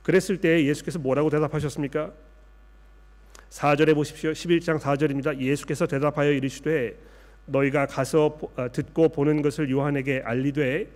그랬을 0.02 0.40
때 0.40 0.64
예수께서 0.64 0.98
뭐라고 0.98 1.28
대답하셨습니까? 1.30 2.12
4절에 3.50 3.94
보십시오. 3.94 4.30
11장 4.30 4.78
4절입니다. 4.78 5.38
예수께서 5.38 5.86
대답하여 5.86 6.30
이르시되 6.32 6.96
너희가 7.46 7.86
가서 7.86 8.38
어, 8.56 8.70
듣고 8.70 9.08
보는 9.08 9.42
것을 9.42 9.70
요한에게 9.70 10.22
알리되 10.24 10.88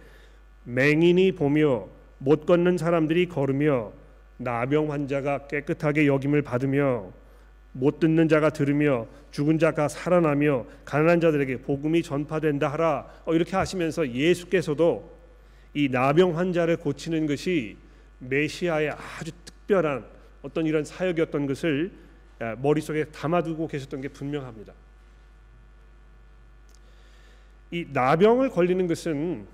맹인이 0.64 1.32
보며 1.32 1.88
못 2.18 2.46
걷는 2.46 2.78
사람들이 2.78 3.26
걸으며 3.26 3.92
나병 4.36 4.92
환자가 4.92 5.46
깨끗하게 5.48 6.06
여김을 6.06 6.42
받으며 6.42 7.10
못 7.72 8.00
듣는 8.00 8.28
자가 8.28 8.50
들으며 8.50 9.06
죽은 9.30 9.58
자가 9.58 9.88
살아나며 9.88 10.66
가난한 10.84 11.20
자들에게 11.20 11.62
복음이 11.62 12.02
전파된다 12.02 12.68
하라 12.68 13.06
어, 13.24 13.34
이렇게 13.34 13.56
하시면서 13.56 14.10
예수께서도 14.10 15.10
이 15.74 15.88
나병 15.88 16.36
환자를 16.36 16.76
고치는 16.76 17.26
것이 17.26 17.76
메시아의 18.18 18.90
아주 18.90 19.32
특별한 19.44 20.04
어떤 20.42 20.66
이런 20.66 20.84
사역이었던 20.84 21.46
것을 21.46 21.92
머릿속에 22.58 23.04
담아두고 23.04 23.68
계셨던 23.68 24.00
게 24.00 24.08
분명합니다. 24.08 24.72
이 27.70 27.86
나병을 27.90 28.50
걸리는 28.50 28.86
것은 28.86 29.46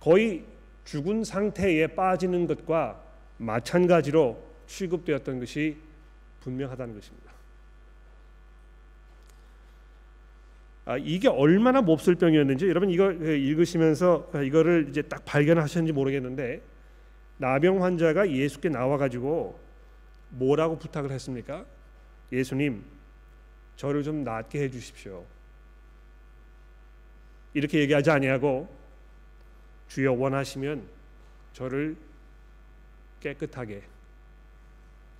거의 0.00 0.44
죽은 0.84 1.24
상태에 1.24 1.86
빠지는 1.88 2.46
것과 2.46 3.02
마찬가지로 3.36 4.42
취급되었던 4.66 5.40
것이 5.40 5.76
분명하다는 6.40 6.94
것입니다. 6.94 7.32
아, 10.84 10.96
이게 10.96 11.28
얼마나 11.28 11.82
몹쓸 11.82 12.14
병이었는지 12.14 12.66
여러분 12.66 12.90
이거 12.90 13.08
그 13.08 13.32
읽으시면서 13.32 14.30
이거를 14.42 14.86
이제 14.88 15.02
딱 15.02 15.22
발견하셨는지 15.26 15.92
모르겠는데 15.92 16.62
나병 17.36 17.84
환자가 17.84 18.30
예수께 18.30 18.70
나와 18.70 18.96
가지고 18.96 19.60
뭐라고 20.30 20.78
부탁을 20.78 21.10
했습니까? 21.10 21.64
예수님, 22.32 22.84
저를 23.76 24.02
좀 24.02 24.24
낫게 24.24 24.62
해 24.62 24.70
주십시오. 24.70 25.24
이렇게 27.54 27.80
얘기하지 27.80 28.10
아니하고 28.10 28.68
주여 29.88 30.12
원하시면 30.12 30.88
저를 31.52 31.96
깨끗하게 33.20 33.82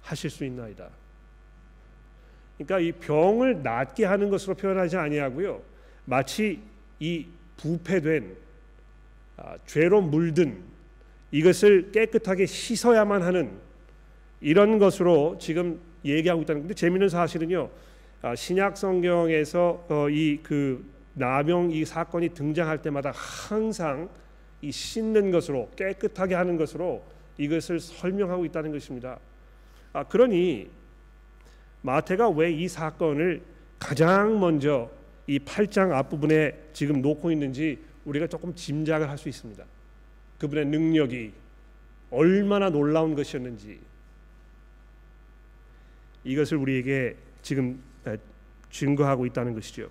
하실 0.02 0.30
수 0.30 0.44
있나이다. 0.44 0.88
그러니까 2.58 2.80
이 2.80 2.92
병을 2.92 3.62
낫게 3.62 4.04
하는 4.04 4.30
것으로 4.30 4.54
표현하지 4.54 4.96
아니하고요. 4.96 5.62
마치 6.04 6.60
이 6.98 7.26
부패된 7.56 8.36
아, 9.36 9.56
죄로 9.66 10.00
물든 10.00 10.60
이것을 11.30 11.92
깨끗하게 11.92 12.46
씻어야만 12.46 13.22
하는 13.22 13.50
이런 14.40 14.78
것으로 14.78 15.36
지금 15.38 15.80
얘기하고 16.04 16.42
있다는 16.42 16.62
건데 16.62 16.74
재미있는 16.74 17.08
사실은요. 17.08 17.70
아, 18.22 18.34
신약 18.34 18.76
성경에서 18.76 19.86
어, 19.88 20.08
이그 20.08 20.84
나병 21.14 21.70
이 21.70 21.84
사건이 21.84 22.30
등장할 22.30 22.82
때마다 22.82 23.12
항상 23.12 24.08
이 24.60 24.72
씻는 24.72 25.30
것으로 25.30 25.70
깨끗하게 25.76 26.34
하는 26.34 26.56
것으로 26.56 27.02
이것을 27.36 27.78
설명하고 27.78 28.44
있다는 28.46 28.72
것입니다. 28.72 29.18
아, 29.92 30.02
그러니 30.04 30.68
마태가 31.82 32.30
왜 32.30 32.52
이 32.52 32.68
사건을 32.68 33.42
가장 33.78 34.40
먼저 34.40 34.90
이 35.26 35.38
8장 35.38 35.92
앞부분에 35.92 36.70
지금 36.72 37.00
놓고 37.02 37.30
있는지 37.30 37.78
우리가 38.04 38.26
조금 38.26 38.54
짐작을 38.54 39.08
할 39.08 39.18
수 39.18 39.28
있습니다. 39.28 39.64
그분의 40.38 40.66
능력이 40.66 41.32
얼마나 42.10 42.70
놀라운 42.70 43.14
것이었는지 43.14 43.80
이것을 46.24 46.56
우리에게 46.56 47.16
지금 47.42 47.82
증거하고 48.70 49.26
있다는 49.26 49.54
것이죠. 49.54 49.90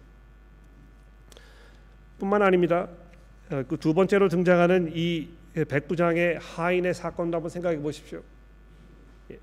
뿐만 2.19 2.41
아닙니다. 2.41 2.88
어, 3.50 3.63
그두 3.67 3.93
번째로 3.93 4.28
등장하는 4.30 4.91
이 4.95 5.30
백부장의 5.54 6.39
하인의 6.39 6.93
사건도 6.93 7.38
한번 7.38 7.50
생각해 7.50 7.80
보십시오. 7.80 8.21
예. 9.32 9.39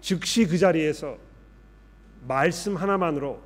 즉시 0.00 0.46
그 0.46 0.56
자리에서 0.58 1.18
말씀 2.26 2.76
하나만으로 2.76 3.42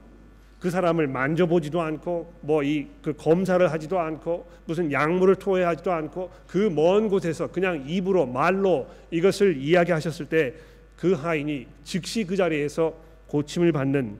그 0.60 0.70
사람을 0.70 1.06
만져보지도 1.08 1.80
않고 1.82 2.32
뭐 2.40 2.62
이 2.64 2.86
그 3.02 3.12
검사를 3.14 3.70
하지도 3.70 3.98
않고 4.00 4.48
무슨 4.66 4.90
약물을 4.90 5.36
토해하지도 5.36 5.92
않고 5.92 6.30
그 6.46 6.70
먼 6.70 7.08
곳에서 7.08 7.48
그냥 7.52 7.84
입으로 7.86 8.26
말로 8.26 8.88
이것을 9.10 9.56
이야기하셨을 9.58 10.26
때 10.26 10.54
그 10.96 11.12
하인이 11.12 11.66
즉시 11.82 12.24
그 12.24 12.36
자리에서 12.36 12.94
고침을 13.26 13.72
받는 13.72 14.16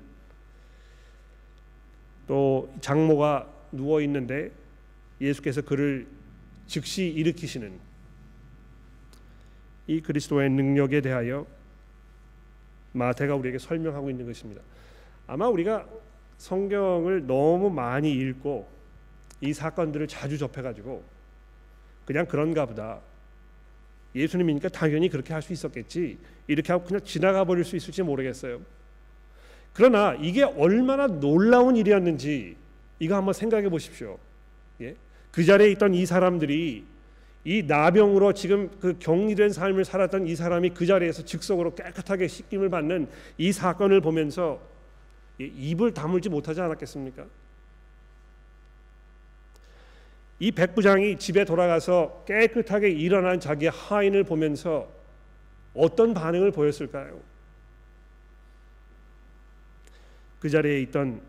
또 2.26 2.72
장모가 2.80 3.48
누워 3.72 4.00
있는데 4.02 4.50
예수께서 5.20 5.62
그를 5.62 6.06
즉시 6.66 7.06
일으키시는 7.08 7.72
이 9.86 10.00
그리스도의 10.00 10.50
능력에 10.50 11.00
대하여 11.00 11.46
마태가 12.94 13.34
우리에게 13.34 13.58
설명하고 13.58 14.08
있는 14.08 14.24
것입니다. 14.26 14.62
아마 15.26 15.48
우리가 15.48 15.86
성경을 16.38 17.26
너무 17.26 17.70
많이 17.70 18.12
읽고 18.12 18.68
이 19.40 19.52
사건들을 19.52 20.08
자주 20.08 20.38
접해가지고 20.38 21.02
그냥 22.06 22.26
그런가 22.26 22.66
보다. 22.66 23.00
예수님이니까 24.14 24.68
당연히 24.68 25.08
그렇게 25.08 25.32
할 25.32 25.42
수 25.42 25.52
있었겠지. 25.52 26.18
이렇게 26.46 26.72
하고 26.72 26.84
그냥 26.84 27.02
지나가 27.04 27.44
버릴 27.44 27.64
수 27.64 27.76
있을지 27.76 28.02
모르겠어요. 28.02 28.60
그러나 29.72 30.14
이게 30.20 30.44
얼마나 30.44 31.06
놀라운 31.08 31.76
일이었는지 31.76 32.56
이거 33.00 33.16
한번 33.16 33.34
생각해 33.34 33.68
보십시오. 33.68 34.18
예? 34.80 34.94
그 35.32 35.44
자리에 35.44 35.70
있던 35.72 35.94
이 35.94 36.06
사람들이 36.06 36.84
이 37.44 37.62
나병으로 37.62 38.32
지금 38.32 38.70
그 38.80 38.98
격리된 38.98 39.50
삶을 39.50 39.84
살았던 39.84 40.26
이 40.26 40.34
사람이 40.34 40.70
그 40.70 40.86
자리에서 40.86 41.24
즉석으로 41.24 41.74
깨끗하게 41.74 42.26
씻김을 42.26 42.70
받는 42.70 43.08
이 43.36 43.52
사건을 43.52 44.00
보면서 44.00 44.60
입을 45.38 45.92
다물지 45.92 46.30
못하지 46.30 46.62
않았겠습니까? 46.62 47.26
이 50.38 50.50
백부장이 50.52 51.18
집에 51.18 51.44
돌아가서 51.44 52.24
깨끗하게 52.26 52.90
일어난 52.90 53.40
자기 53.40 53.66
하인을 53.66 54.24
보면서 54.24 54.88
어떤 55.74 56.14
반응을 56.14 56.50
보였을까요? 56.50 57.20
그 60.40 60.48
자리에 60.48 60.80
있던 60.82 61.20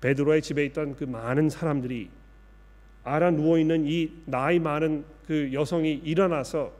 베드로의 0.00 0.42
집에 0.42 0.64
있던 0.66 0.96
그 0.96 1.04
많은 1.04 1.48
사람들이 1.48 2.10
알아 3.04 3.30
누워 3.30 3.58
있는 3.58 3.84
이 3.86 4.12
나이 4.26 4.58
많은 4.58 5.04
그 5.28 5.52
여성이 5.52 5.92
일어나서 5.92 6.72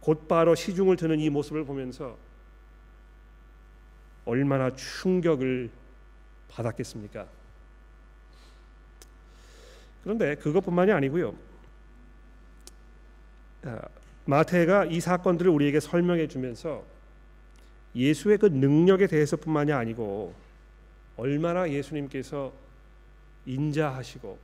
곧바로 0.00 0.56
시중을 0.56 0.96
드는 0.96 1.20
이 1.20 1.30
모습을 1.30 1.64
보면서 1.64 2.18
얼마나 4.24 4.74
충격을 4.74 5.70
받았겠습니까? 6.48 7.28
그런데 10.02 10.34
그것뿐만이 10.34 10.90
아니고요. 10.90 11.36
아, 13.62 13.80
마태가 14.24 14.86
이 14.86 14.98
사건들을 14.98 15.48
우리에게 15.52 15.78
설명해 15.78 16.26
주면서 16.26 16.84
예수의 17.94 18.38
그 18.38 18.46
능력에 18.46 19.06
대해서뿐만이 19.06 19.72
아니고 19.72 20.34
얼마나 21.16 21.70
예수님께서 21.70 22.52
인자하시고 23.46 24.36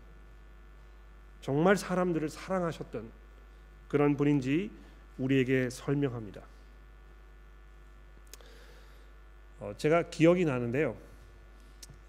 정말 1.41 1.77
사람들을 1.77 2.29
사랑하셨던 2.29 3.22
그런 3.93 4.17
분인지 4.17 4.71
우리에게 5.19 5.71
설명합니다. 5.71 6.43
어, 9.61 9.73
제가 9.79 10.11
기억이 10.11 10.45
나는데요. 10.45 10.97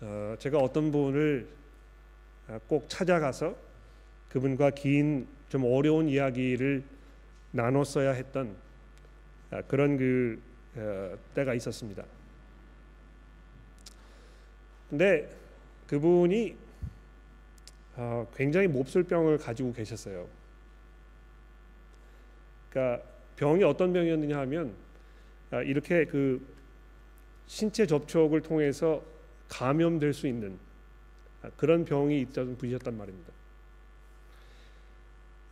어, 0.01 0.35
제가 0.39 0.57
어떤 0.57 0.91
분을 0.91 1.47
꼭 2.67 2.89
찾아가서 2.89 3.55
그분과 4.29 4.71
긴 4.71 5.27
좀 5.53 5.65
어려운 5.65 6.09
이야기를 6.09 6.83
나눴어야 7.51 8.13
했던 8.13 8.55
아, 9.51 9.61
그런 9.61 9.97
그 9.97 10.41
어, 10.75 11.15
때가 11.35 11.53
있었습니다. 11.53 12.03
근데 14.89 15.29
그분이 15.85 16.55
어, 17.97 18.27
굉장히 18.35 18.67
몹쓸병을 18.67 19.37
가지고 19.37 19.73
계셨어요. 19.73 20.27
그러니까 22.73 23.03
병이 23.35 23.63
어떤 23.63 23.93
병이었느냐 23.93 24.39
하면 24.39 24.75
아, 25.51 25.61
이렇게 25.61 26.05
그 26.05 26.43
신체 27.45 27.85
접촉을 27.85 28.41
통해서 28.41 29.03
감염될 29.47 30.13
수 30.13 30.27
있는 30.27 30.57
아, 31.43 31.51
그런 31.55 31.85
병이 31.85 32.19
있던 32.21 32.57
분이셨단 32.57 32.97
말입니다. 32.97 33.31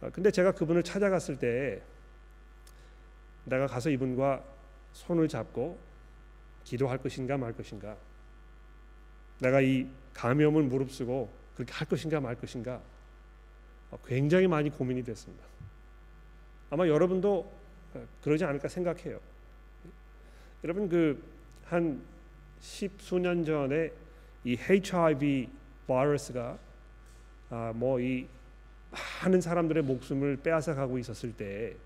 아, 0.01 0.09
근데 0.09 0.31
제가 0.31 0.53
그분을 0.53 0.81
찾아갔을 0.81 1.37
때 1.37 1.83
내가 3.45 3.67
가서 3.67 3.91
이분과 3.91 4.43
손을 4.93 5.27
잡고 5.27 5.77
기도할 6.63 6.97
것인가 6.97 7.37
말 7.37 7.53
것인가 7.53 7.95
내가 9.39 9.61
이 9.61 9.87
감염을 10.13 10.63
무릅쓰고 10.63 11.31
그렇게 11.55 11.71
할 11.73 11.87
것인가 11.87 12.19
말 12.19 12.35
것인가 12.35 12.81
어, 13.91 13.99
굉장히 14.05 14.47
많이 14.47 14.71
고민이 14.71 15.03
됐습니다. 15.03 15.50
아마 16.71 16.87
여러분도 16.87 17.51
어, 17.93 18.07
그러지 18.23 18.43
않을까 18.45 18.67
생각해요. 18.67 19.19
여러분 20.63 20.89
그 20.89 21.31
한 21.71 22.01
십수년 22.59 23.45
전에 23.45 23.91
이 24.43 24.57
HIV 24.57 25.49
바이러스가 25.87 26.59
아, 27.49 27.71
뭐이 27.73 28.27
많은 29.23 29.39
사람들의 29.39 29.81
목숨을 29.83 30.35
빼앗아 30.43 30.75
가고 30.75 30.99
있었을 30.99 31.31
때 31.31 31.77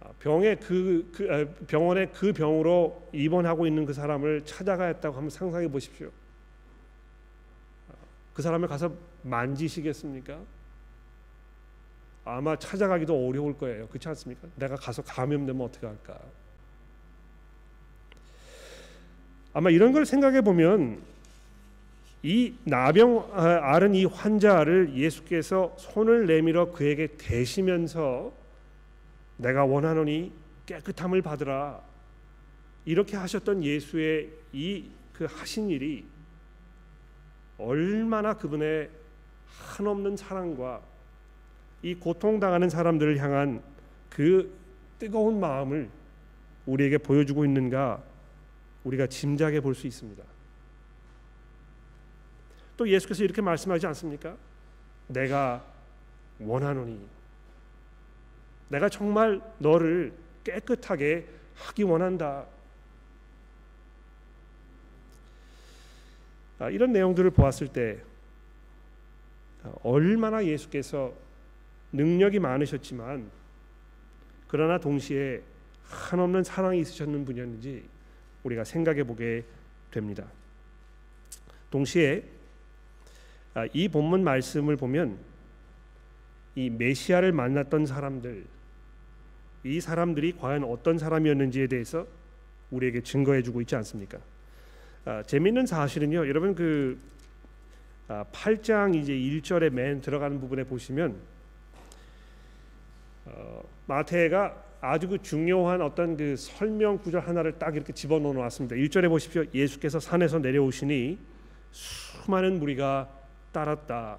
아, 0.00 0.10
병에 0.18 0.56
그, 0.56 1.08
그 1.14 1.32
아, 1.32 1.66
병원에 1.68 2.06
그 2.06 2.32
병으로 2.32 3.08
입원하고 3.12 3.68
있는 3.68 3.86
그 3.86 3.92
사람을 3.92 4.44
찾아가 4.44 4.86
했다고 4.86 5.14
한번 5.14 5.30
상상해 5.30 5.68
보십시오. 5.68 6.10
아, 7.88 7.94
그 8.34 8.42
사람을 8.42 8.66
가서 8.66 8.92
만지시겠습니까? 9.22 10.40
아마 12.26 12.56
찾아가기도 12.56 13.26
어려울 13.26 13.56
거예요. 13.56 13.88
그렇지 13.88 14.08
않습니까? 14.08 14.46
내가 14.56 14.76
가서 14.76 15.02
감염되면 15.02 15.64
어떻게 15.64 15.86
할까? 15.86 16.18
아마 19.54 19.70
이런 19.70 19.92
걸 19.92 20.04
생각해 20.04 20.42
보면 20.42 21.00
이 22.22 22.54
나병 22.64 23.30
앓은 23.32 23.94
이 23.94 24.04
환자를 24.04 24.94
예수께서 24.94 25.74
손을 25.78 26.26
내밀어 26.26 26.72
그에게 26.72 27.06
대시면서 27.16 28.32
내가 29.38 29.64
원하노니 29.64 30.32
깨끗함을 30.66 31.22
받으라 31.22 31.80
이렇게 32.84 33.16
하셨던 33.16 33.64
예수의 33.64 34.30
이 34.52 34.96
그 35.16 35.24
하신 35.24 35.70
일이 35.70 36.04
얼마나 37.58 38.34
그분의 38.34 38.90
한없는 39.48 40.16
사랑과 40.16 40.82
이 41.86 41.94
고통당하는 41.94 42.68
사람들을 42.68 43.16
향한 43.18 43.62
그 44.10 44.52
뜨거운 44.98 45.38
마음을 45.38 45.88
우리에게 46.66 46.98
보여주고 46.98 47.44
있는가 47.44 48.02
우리가 48.82 49.06
짐작해 49.06 49.60
볼 49.60 49.72
수 49.72 49.86
있습니다. 49.86 50.20
또 52.76 52.88
예수께서 52.88 53.22
이렇게 53.22 53.40
말씀하지 53.40 53.86
않습니까? 53.86 54.36
내가 55.06 55.64
원하노니 56.40 57.06
내가 58.68 58.88
정말 58.88 59.40
너를 59.58 60.12
깨끗하게 60.42 61.28
하기 61.54 61.84
원한다. 61.84 62.46
아, 66.58 66.68
이런 66.68 66.92
내용들을 66.92 67.30
보았을 67.30 67.68
때 67.68 68.02
얼마나 69.84 70.44
예수께서 70.44 71.25
능력이 71.92 72.38
많으셨지만 72.38 73.30
그러나 74.48 74.78
동시에 74.78 75.42
한없는 75.84 76.44
사랑이 76.44 76.80
있으셨는 76.80 77.24
분이었는지 77.24 77.84
우리가 78.42 78.64
생각해 78.64 79.04
보게 79.04 79.44
됩니다. 79.90 80.26
동시에 81.70 82.24
아, 83.54 83.66
이 83.72 83.88
본문 83.88 84.22
말씀을 84.22 84.76
보면 84.76 85.18
이 86.54 86.70
메시아를 86.70 87.32
만났던 87.32 87.86
사람들 87.86 88.44
이 89.64 89.80
사람들이 89.80 90.36
과연 90.38 90.64
어떤 90.64 90.96
사람이었는지에 90.98 91.66
대해서 91.66 92.06
우리에게 92.70 93.00
증거해 93.00 93.42
주고 93.42 93.60
있지 93.60 93.74
않습니까? 93.76 94.18
아, 95.04 95.22
재밌는 95.22 95.66
사실은요, 95.66 96.28
여러분 96.28 96.54
그 96.54 96.98
아, 98.08 98.24
8장 98.32 98.94
이제 98.94 99.12
1절에 99.12 99.70
맨 99.70 100.00
들어가는 100.00 100.38
부분에 100.38 100.64
보시면 100.64 101.16
어, 103.26 103.62
마태가 103.86 104.64
아주 104.80 105.08
그 105.08 105.20
중요한 105.20 105.80
어떤 105.82 106.16
그 106.16 106.36
설명 106.36 106.98
구절 106.98 107.20
하나를 107.20 107.58
딱 107.58 107.74
이렇게 107.74 107.92
집어넣어 107.92 108.32
놨습니다. 108.32 108.76
1절에 108.76 109.08
보십시오. 109.08 109.44
예수께서 109.52 109.98
산에서 109.98 110.38
내려오시니 110.38 111.18
수많은 111.72 112.58
무리가 112.58 113.08
따랐다. 113.52 114.18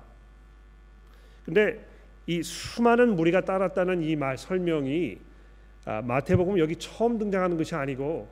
근데 1.46 1.86
이 2.26 2.43
수많은 2.43 3.15
무리가 3.15 3.41
따랐다는 3.41 4.04
이 4.04 4.15
말 4.15 4.38
설명이 4.38 5.20
아, 5.86 6.02
마태복음 6.02 6.60
여기 6.60 6.76
처음 6.76 7.17
등장하는 7.17 7.56
것이 7.58 7.74
아니고 7.74 8.28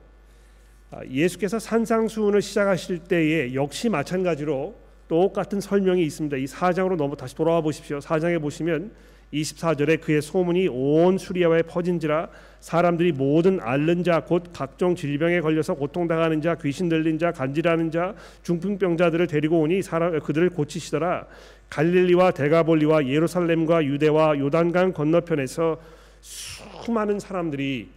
아, 0.92 1.06
예수께서 1.06 1.58
산상수훈을 1.58 2.42
시작하실 2.42 3.00
때에 3.06 3.54
역시 3.54 3.88
마찬가지로 3.88 4.76
똑같은 5.08 5.62
설명이 5.62 6.04
있습니다. 6.04 6.36
이 6.36 6.46
4장으로 6.46 6.98
넘어 6.98 7.16
다시 7.16 7.34
돌아와 7.34 7.62
보십시오. 7.62 8.00
4장에 8.00 8.42
보시면 8.42 8.92
24절에 9.34 10.02
그의 10.02 10.22
소문이 10.22 10.68
온 10.70 11.18
수리아에 11.18 11.64
퍼진지라 11.64 12.30
사람들이 12.60 13.12
모든 13.12 13.60
앓는 13.60 14.04
자 14.04 14.22
곧 14.22 14.52
각종 14.54 14.96
질병에 14.96 15.42
걸려서 15.42 15.76
고통당하는 15.76 16.42
자 16.42 16.56
귀신 16.56 16.90
들린 16.90 17.20
자 17.20 17.32
간질하는 17.32 17.92
자 17.92 18.16
중풍병자들을 18.44 19.28
데리고 19.28 19.62
오니 19.62 19.82
사람 19.82 20.20
그들을 20.20 20.50
고치시더라 20.52 21.28
갈릴리와 21.70 22.32
데가볼리와 22.32 23.08
예루살렘과 23.08 23.86
유대와 23.86 24.40
요단강 24.40 24.94
건너편에서 24.94 25.80
수많은 26.22 27.20
사람들이 27.20 27.90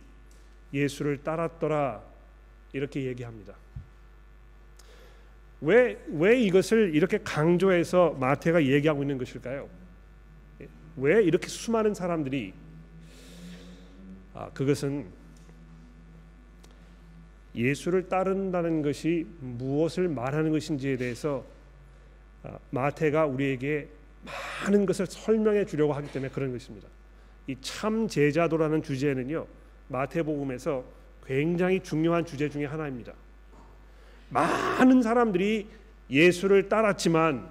예수를 0.75 1.19
따랐더라 1.23 2.03
이렇게 2.73 3.05
얘기합니다. 3.05 3.55
왜, 5.61 5.99
왜 6.13 6.39
이것을 6.41 6.95
이렇게 6.95 7.19
강조해서 7.25 8.17
마태가 8.21 8.65
얘기하고 8.65 9.03
있는 9.03 9.19
것일까요? 9.19 9.69
왜 11.01 11.23
이렇게 11.23 11.49
수많은 11.49 11.95
사람들이 11.95 12.53
아, 14.35 14.51
그것은 14.51 15.07
예수를 17.55 18.09
따른다는 18.09 18.83
것이 18.83 19.27
무엇을 19.41 20.09
말하는 20.09 20.51
것인지에 20.53 20.97
대해서 20.97 21.45
아, 22.45 22.59
마태가 22.71 23.27
우리에게 23.27 23.89
많은 24.65 24.87
것을 24.87 25.07
설명해 25.07 25.65
주려고 25.67 25.93
하기 25.95 26.13
때문에 26.13 26.31
그런 26.31 26.53
것입니다. 26.53 26.89
이 27.47 27.57
참 27.63 28.07
제자도라는 28.07 28.83
주제는요 28.83 29.47
마태복음에서 29.89 30.85
굉장히 31.27 31.81
중요한 31.81 32.25
주제 32.27 32.49
중에 32.49 32.67
하나입니다. 32.67 33.13
많은 34.31 35.03
사람들이 35.03 35.67
예수를 36.11 36.69
따랐지만 36.69 37.51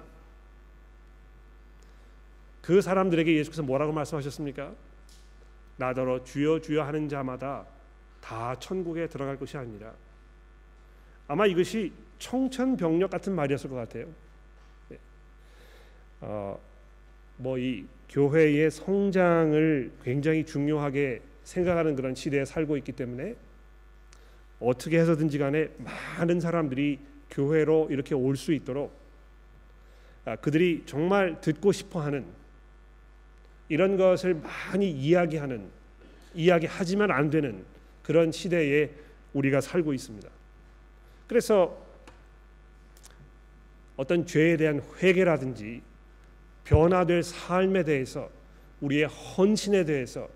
그 2.68 2.82
사람들에게 2.82 3.34
예수께서 3.34 3.62
뭐라고 3.62 3.92
말씀하셨습니까? 3.92 4.74
나더러 5.78 6.22
주여 6.22 6.60
주여 6.60 6.82
하는 6.82 7.08
자마다 7.08 7.64
다 8.20 8.54
천국에 8.56 9.06
들어갈 9.06 9.38
것이 9.38 9.56
아니라 9.56 9.94
아마 11.28 11.46
이것이 11.46 11.94
청천벽력 12.18 13.08
같은 13.08 13.34
말이었을 13.34 13.70
것 13.70 13.76
같아요. 13.76 14.08
네. 14.90 14.98
어, 16.20 16.60
뭐이 17.38 17.86
교회의 18.10 18.70
성장을 18.70 19.92
굉장히 20.02 20.44
중요하게 20.44 21.22
생각하는 21.44 21.96
그런 21.96 22.14
시대에 22.14 22.44
살고 22.44 22.76
있기 22.76 22.92
때문에 22.92 23.34
어떻게 24.60 24.98
해서든지 25.00 25.38
간에 25.38 25.70
많은 26.18 26.38
사람들이 26.38 26.98
교회로 27.30 27.88
이렇게 27.88 28.14
올 28.14 28.36
수 28.36 28.52
있도록 28.52 28.92
아, 30.26 30.36
그들이 30.36 30.82
정말 30.84 31.40
듣고 31.40 31.72
싶어하는 31.72 32.36
이런 33.68 33.96
것을 33.96 34.34
많이 34.34 34.90
이야기하는 34.90 35.68
이야기하지만 36.34 37.10
안 37.10 37.30
되는 37.30 37.64
그런 38.02 38.32
시대에 38.32 38.90
우리가 39.32 39.60
살고 39.60 39.92
있습니다. 39.92 40.28
그래서 41.26 41.86
어떤 43.96 44.24
죄에 44.24 44.56
대한 44.56 44.80
회개라든지 45.02 45.82
변화될 46.64 47.22
삶에 47.22 47.82
대해서 47.84 48.30
우리의 48.80 49.04
헌신에 49.06 49.84
대해서 49.84 50.28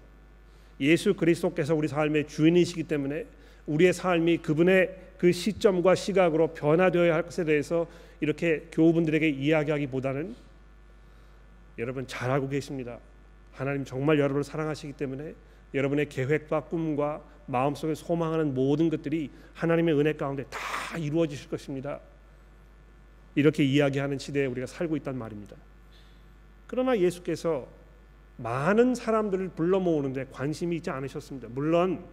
예수 0.80 1.14
그리스도께서 1.14 1.74
우리 1.74 1.88
삶의 1.88 2.26
주인이시기 2.26 2.84
때문에 2.84 3.24
우리의 3.66 3.92
삶이 3.92 4.38
그분의 4.38 4.98
그 5.16 5.30
시점과 5.30 5.94
시각으로 5.94 6.48
변화되어야 6.48 7.14
할 7.14 7.22
것에 7.22 7.44
대해서 7.44 7.86
이렇게 8.20 8.66
교우분들에게 8.72 9.28
이야기하기보다는 9.28 10.34
여러분 11.78 12.06
잘 12.06 12.30
알고 12.30 12.48
계십니다. 12.48 12.98
하나님 13.52 13.84
정말 13.84 14.18
여러분을 14.18 14.44
사랑하시기 14.44 14.94
때문에 14.94 15.34
여러분의 15.74 16.08
계획과 16.08 16.64
꿈과 16.64 17.22
마음속에 17.46 17.94
소망하는 17.94 18.54
모든 18.54 18.88
것들이 18.88 19.30
하나님의 19.54 19.98
은혜 19.98 20.12
가운데 20.14 20.44
다 20.44 20.96
이루어지실 20.98 21.48
것입니다. 21.48 22.00
이렇게 23.34 23.64
이야기하는 23.64 24.18
시대에 24.18 24.46
우리가 24.46 24.66
살고 24.66 24.96
있단 24.98 25.16
말입니다. 25.16 25.56
그러나 26.66 26.98
예수께서 26.98 27.66
많은 28.36 28.94
사람들을 28.94 29.50
불러 29.50 29.80
모으는데 29.80 30.26
관심이 30.30 30.76
있지 30.76 30.90
않으셨습니다. 30.90 31.48
물론 31.50 32.04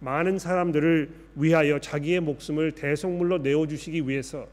많은 0.00 0.38
사람들을 0.38 1.10
위하여 1.36 1.80
자기의 1.80 2.20
목숨을 2.20 2.72
대속물로 2.72 3.38
내어 3.38 3.66
주시기 3.66 4.08
위해서 4.08 4.46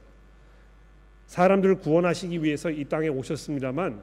사람들을 1.27 1.75
구원하시기 1.79 2.43
위해서 2.43 2.69
이 2.69 2.85
땅에 2.85 3.07
오셨습니다만 3.07 4.01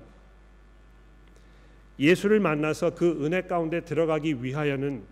예수를 1.98 2.40
만나서 2.40 2.94
그 2.94 3.24
은혜 3.24 3.42
가운데 3.42 3.80
들어가기 3.80 4.42
위하여는 4.42 5.02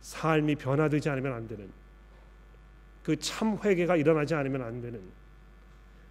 삶이 0.00 0.56
변화되지 0.56 1.08
않으면 1.10 1.32
안 1.32 1.46
되는 1.48 1.68
그 3.02 3.16
참 3.16 3.58
회개가 3.62 3.96
일어나지 3.96 4.34
않으면 4.34 4.62
안 4.62 4.80
되는 4.80 5.00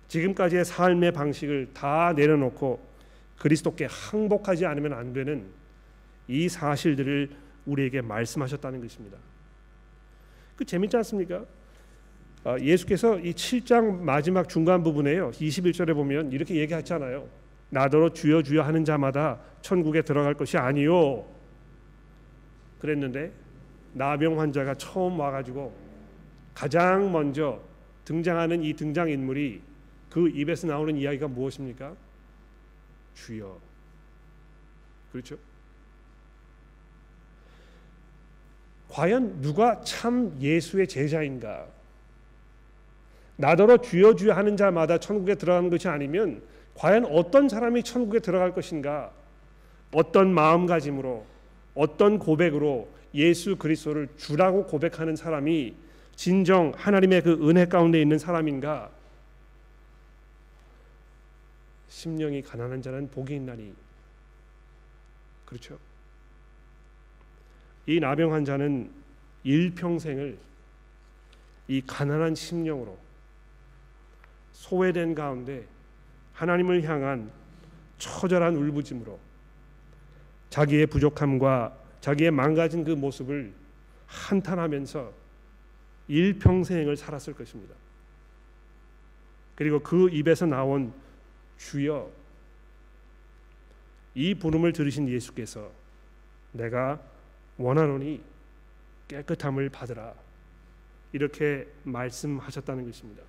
지금까지의 0.08 0.66
삶의 0.66 1.12
방식을 1.14 1.70
다 1.74 2.14
내려놓고 2.14 2.80
그리스도께 3.38 3.88
항복하지 3.90 4.66
않으면 4.66 4.94
안 4.94 5.14
되는 5.14 5.46
이 6.28 6.50
사실들을 6.50 7.30
우리에게 7.66 8.02
말씀하셨다는 8.02 8.82
것입니다. 8.82 9.18
그 10.56 10.66
재밌지 10.66 10.98
않습니까? 10.98 11.46
아, 12.44 12.58
예수께서 12.60 13.20
이 13.20 13.32
7장 13.34 14.02
마지막 14.02 14.50
중간 14.50 14.84
부분에요. 14.84 15.32
21절에 15.32 15.94
보면 15.94 16.32
이렇게 16.32 16.56
얘기하잖아요. 16.56 17.28
나더러 17.70 18.14
주여 18.14 18.44
주여 18.44 18.64
하는 18.64 18.84
자마다 18.84 19.40
천국에 19.62 20.02
들어갈 20.02 20.34
것이 20.34 20.58
아니요. 20.58 21.26
그랬는데 22.80 23.32
나병 23.94 24.40
환자가 24.40 24.76
처음 24.76 25.20
와가지고 25.20 25.74
가장 26.54 27.12
먼저 27.12 27.62
등장하는 28.06 28.64
이 28.64 28.74
등장 28.74 29.10
인물이 29.10 29.62
그 30.10 30.30
입에서 30.30 30.68
나오는 30.68 30.96
이야기가 30.96 31.28
무엇입니까? 31.28 31.96
주여. 33.14 33.60
그렇죠? 35.12 35.38
과연 38.90 39.42
누가 39.42 39.80
참 39.82 40.36
예수의 40.42 40.88
제자인가? 40.88 41.68
나더러 43.36 43.78
주여 43.78 44.16
주여 44.16 44.34
하는 44.34 44.58
자마다 44.58 44.98
천국에 44.98 45.36
들어가는 45.36 45.70
것이 45.70 45.88
아니면 45.88 46.42
과연 46.80 47.06
어떤 47.08 47.50
사람이 47.50 47.84
천국에 47.84 48.20
들어갈 48.20 48.54
것인가? 48.54 49.12
어떤 49.92 50.34
마음가짐으로 50.34 51.26
어떤 51.76 52.18
고백으로 52.18 52.90
예수 53.14 53.58
그리스도를 53.58 54.08
주라고 54.16 54.66
고백하는 54.66 55.18
사람이 55.18 55.76
진정 56.16 56.72
하나님의 56.78 57.24
그 57.24 57.50
은혜 57.50 57.66
가운데 57.66 58.02
있는 58.02 58.18
사람인가? 58.18 58.90
심령이 61.90 62.44
가난한 62.44 62.82
자는 62.82 63.10
복이 63.10 63.36
있나니 63.36 63.74
그렇죠. 65.46 65.78
이 67.88 68.00
나병 68.00 68.32
환자는 68.32 68.90
일평생을 69.44 70.38
이 71.68 71.82
가난한 71.86 72.36
심령으로 72.36 72.98
소외된 74.54 75.14
가운데 75.14 75.66
하나님을 76.40 76.84
향한 76.84 77.30
처절한 77.98 78.56
울부짐으로 78.56 79.20
자기의 80.50 80.88
부족함과 80.88 81.78
자기의 82.00 82.32
망가진 82.32 82.86
그 82.86 82.92
모습을 82.92 83.54
한탄하면서 84.08 85.12
일평생을 86.08 86.96
살았을 86.96 87.34
것입니다. 87.34 87.76
그리고 89.56 89.80
그 89.82 90.10
입에서 90.10 90.46
나온 90.46 90.94
주여 91.58 92.10
이 94.16 94.34
부름을 94.34 94.72
들으신 94.72 95.10
예수께서 95.10 95.70
내가 96.54 97.02
원하노니 97.58 98.24
깨끗함을 99.10 99.70
받으라 99.70 100.14
이렇게 101.12 101.68
말씀하셨다는 101.84 102.86
것입니다. 102.86 103.24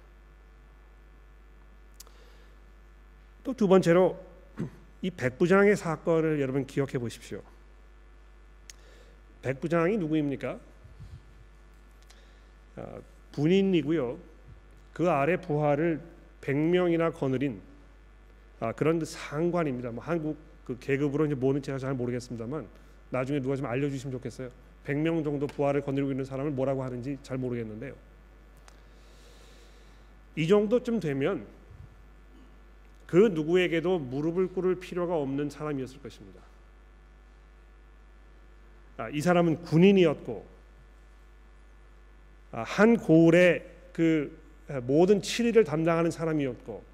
또 3.44 3.53
두 3.53 3.68
번째로 3.68 4.18
이 5.03 5.11
백부장의 5.11 5.76
사건을 5.76 6.40
여러분 6.40 6.66
기억해 6.66 6.98
보십시오. 6.98 7.42
백부장이 9.42 9.96
누구입니까? 9.96 10.59
아, 12.76 13.00
군인이고요. 13.35 14.18
그 14.92 15.09
아래 15.09 15.37
부하를 15.37 16.00
100명이나 16.42 17.14
거느린 17.14 17.61
아, 18.61 18.72
그런 18.72 19.03
상관입니다. 19.03 19.90
뭐 19.90 20.05
한국 20.05 20.37
그 20.64 20.79
계급으로 20.79 21.26
이제 21.26 21.35
뭐는 21.35 21.62
제가 21.62 21.79
잘 21.79 21.94
모르겠습니다만 21.94 22.68
나중에 23.09 23.40
누가 23.40 23.57
좀 23.57 23.66
알려주시면 23.66 24.12
좋겠어요. 24.12 24.50
100명 24.85 25.24
정도 25.24 25.46
부하를 25.46 25.81
거느리고 25.81 26.11
있는 26.11 26.24
사람을 26.24 26.53
뭐라고 26.53 26.83
하는지 26.83 27.18
잘 27.22 27.38
모르겠는데요. 27.38 27.94
이 30.37 30.46
정도쯤 30.46 31.00
되면 31.00 31.46
그 33.11 33.16
누구에게도 33.16 33.99
무릎을 33.99 34.53
꿇을 34.53 34.77
필요가 34.77 35.16
없는 35.16 35.51
사람이었을 35.51 36.01
것입니다. 36.01 36.40
아, 38.99 39.09
이 39.09 39.20
사람은 39.20 39.62
군인이었고 39.62 40.46
아, 42.53 42.62
한 42.62 42.96
고을의 42.96 43.66
그 43.92 44.38
모든 44.85 45.20
치리를 45.20 45.64
담당하는 45.64 46.12
사람이었고 46.12 46.85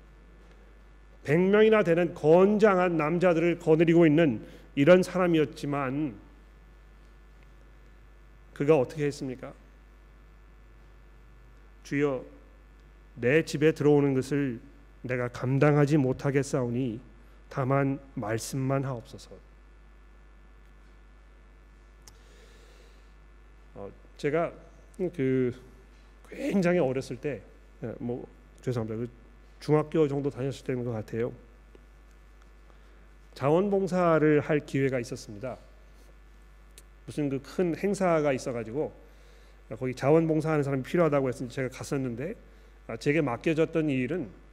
100명이나 1.25 1.85
되는 1.85 2.15
건장한 2.15 2.97
남자들을 2.97 3.59
거느리고 3.59 4.07
있는 4.07 4.41
이런 4.75 5.03
사람이었지만 5.03 6.15
그가 8.55 8.79
어떻게 8.79 9.05
했습니까? 9.05 9.53
주여 11.83 12.25
내 13.17 13.45
집에 13.45 13.73
들어오는 13.73 14.15
것을 14.15 14.61
내가 15.07 15.29
감당하지 15.29 15.97
못하겠사오니 15.97 17.01
다만 17.49 17.99
말씀만 18.15 18.85
하옵소서. 18.85 19.31
어, 23.75 23.91
제가 24.17 24.53
그 25.15 25.55
굉장히 26.29 26.79
어렸을 26.79 27.17
때뭐 27.17 27.41
예, 27.85 28.63
죄송합니다. 28.63 28.97
그 28.97 29.09
중학교 29.61 30.09
정도 30.09 30.31
다녔을 30.31 30.65
때인 30.65 30.85
것 30.85 30.93
같아요. 30.93 31.33
자원봉사를 33.35 34.41
할 34.41 34.61
기회가 34.61 34.99
있었습니다. 34.99 35.59
무슨 37.07 37.29
그 37.29 37.39
큰 37.41 37.77
행사가 37.77 38.33
있어가지고 38.33 38.93
거기 39.79 39.95
자원봉사하는 39.95 40.63
사람이 40.63 40.83
필요하다고 40.83 41.29
해서 41.29 41.49
제가 41.49 41.69
갔었는데 41.69 42.35
아, 42.87 42.97
제게 42.97 43.21
맡겨졌던 43.21 43.91
이 43.91 43.95
일은 43.95 44.25
아, 44.25 44.46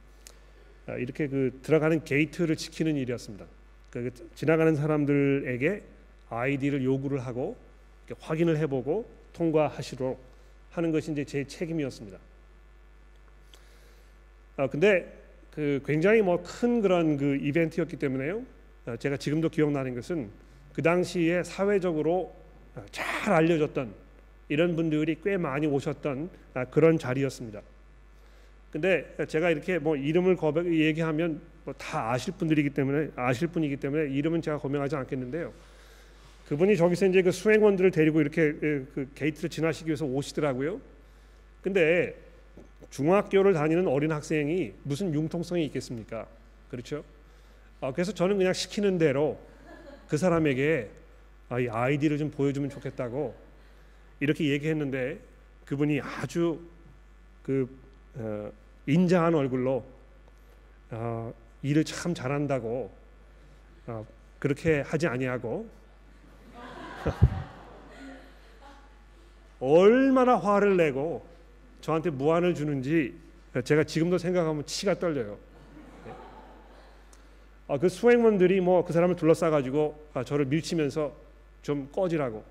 이렇게 0.98 1.28
그 1.28 1.58
들어가는 1.62 2.04
게이트를 2.04 2.56
지키는 2.56 2.96
일이었습니다. 2.96 3.46
그 3.90 4.10
지나가는 4.34 4.74
사람들에게 4.74 5.82
아이디를 6.28 6.84
요구를 6.84 7.20
하고 7.20 7.56
확인을 8.20 8.58
해보고 8.58 9.08
통과하시도록 9.32 10.20
하는 10.70 10.92
것이 10.92 11.12
이제 11.12 11.24
제 11.24 11.44
책임이었습니다. 11.44 12.18
아 14.56 14.66
근데 14.68 15.12
그 15.50 15.80
굉장히 15.86 16.20
뭐 16.22 16.42
큰 16.42 16.82
그런 16.82 17.16
그 17.16 17.36
이벤트였기 17.36 17.96
때문에요. 17.96 18.42
아, 18.86 18.96
제가 18.96 19.16
지금도 19.16 19.48
기억나는 19.48 19.94
것은 19.94 20.28
그 20.72 20.82
당시에 20.82 21.42
사회적으로 21.42 22.34
잘 22.90 23.32
알려졌던 23.32 23.94
이런 24.48 24.76
분들이 24.76 25.16
꽤 25.22 25.36
많이 25.36 25.66
오셨던 25.66 26.28
아, 26.54 26.64
그런 26.66 26.98
자리였습니다. 26.98 27.62
근데 28.74 29.06
제가 29.28 29.50
이렇게 29.50 29.78
뭐 29.78 29.94
이름을 29.94 30.34
고백 30.34 30.66
얘기하면 30.66 31.40
뭐 31.62 31.72
다 31.78 32.10
아실 32.10 32.34
분들이기 32.34 32.70
때문에 32.70 33.10
아실 33.14 33.46
분이기 33.46 33.76
때문에 33.76 34.12
이름은 34.12 34.42
제가 34.42 34.58
고명하지 34.58 34.96
않겠는데요. 34.96 35.52
그분이 36.48 36.76
저기서 36.76 37.06
이제 37.06 37.22
그 37.22 37.30
수행원들을 37.30 37.92
데리고 37.92 38.20
이렇게 38.20 38.52
그 38.52 39.08
게이트를 39.14 39.48
지나시기 39.48 39.88
위해서 39.88 40.04
오시더라고요. 40.04 40.80
근데 41.62 42.16
중학교를 42.90 43.54
다니는 43.54 43.86
어린 43.86 44.10
학생이 44.10 44.72
무슨 44.82 45.14
융통성이 45.14 45.64
있겠습니까? 45.66 46.26
그렇죠? 46.68 47.04
아, 47.80 47.92
그래서 47.92 48.12
저는 48.12 48.38
그냥 48.38 48.52
시키는 48.52 48.98
대로 48.98 49.38
그 50.08 50.16
사람에게 50.16 50.90
아, 51.48 51.60
이 51.60 51.68
아이디를 51.68 52.18
좀 52.18 52.32
보여주면 52.32 52.70
좋겠다고 52.70 53.36
이렇게 54.18 54.50
얘기했는데 54.50 55.20
그분이 55.64 56.00
아주 56.00 56.60
그 57.44 57.68
어, 58.16 58.50
인자한 58.86 59.34
얼굴로 59.34 59.84
어, 60.90 61.32
일을 61.62 61.84
참 61.84 62.14
잘한다고 62.14 62.90
어, 63.86 64.06
그렇게 64.38 64.80
하지 64.80 65.06
아니하고 65.06 65.68
얼마나 69.60 70.36
화를 70.36 70.76
내고 70.76 71.26
저한테 71.80 72.10
무안을 72.10 72.54
주는지 72.54 73.14
제가 73.64 73.84
지금도 73.84 74.18
생각하면 74.18 74.66
치가 74.66 74.98
떨려요. 74.98 75.38
아, 77.68 77.78
그 77.78 77.88
수행원들이 77.88 78.60
뭐 78.60 78.84
그 78.84 78.92
사람을 78.92 79.16
둘러싸 79.16 79.48
가지고 79.50 79.98
아, 80.12 80.24
저를 80.24 80.44
밀치면서 80.46 81.12
좀 81.62 81.88
꺼지라고. 81.92 82.44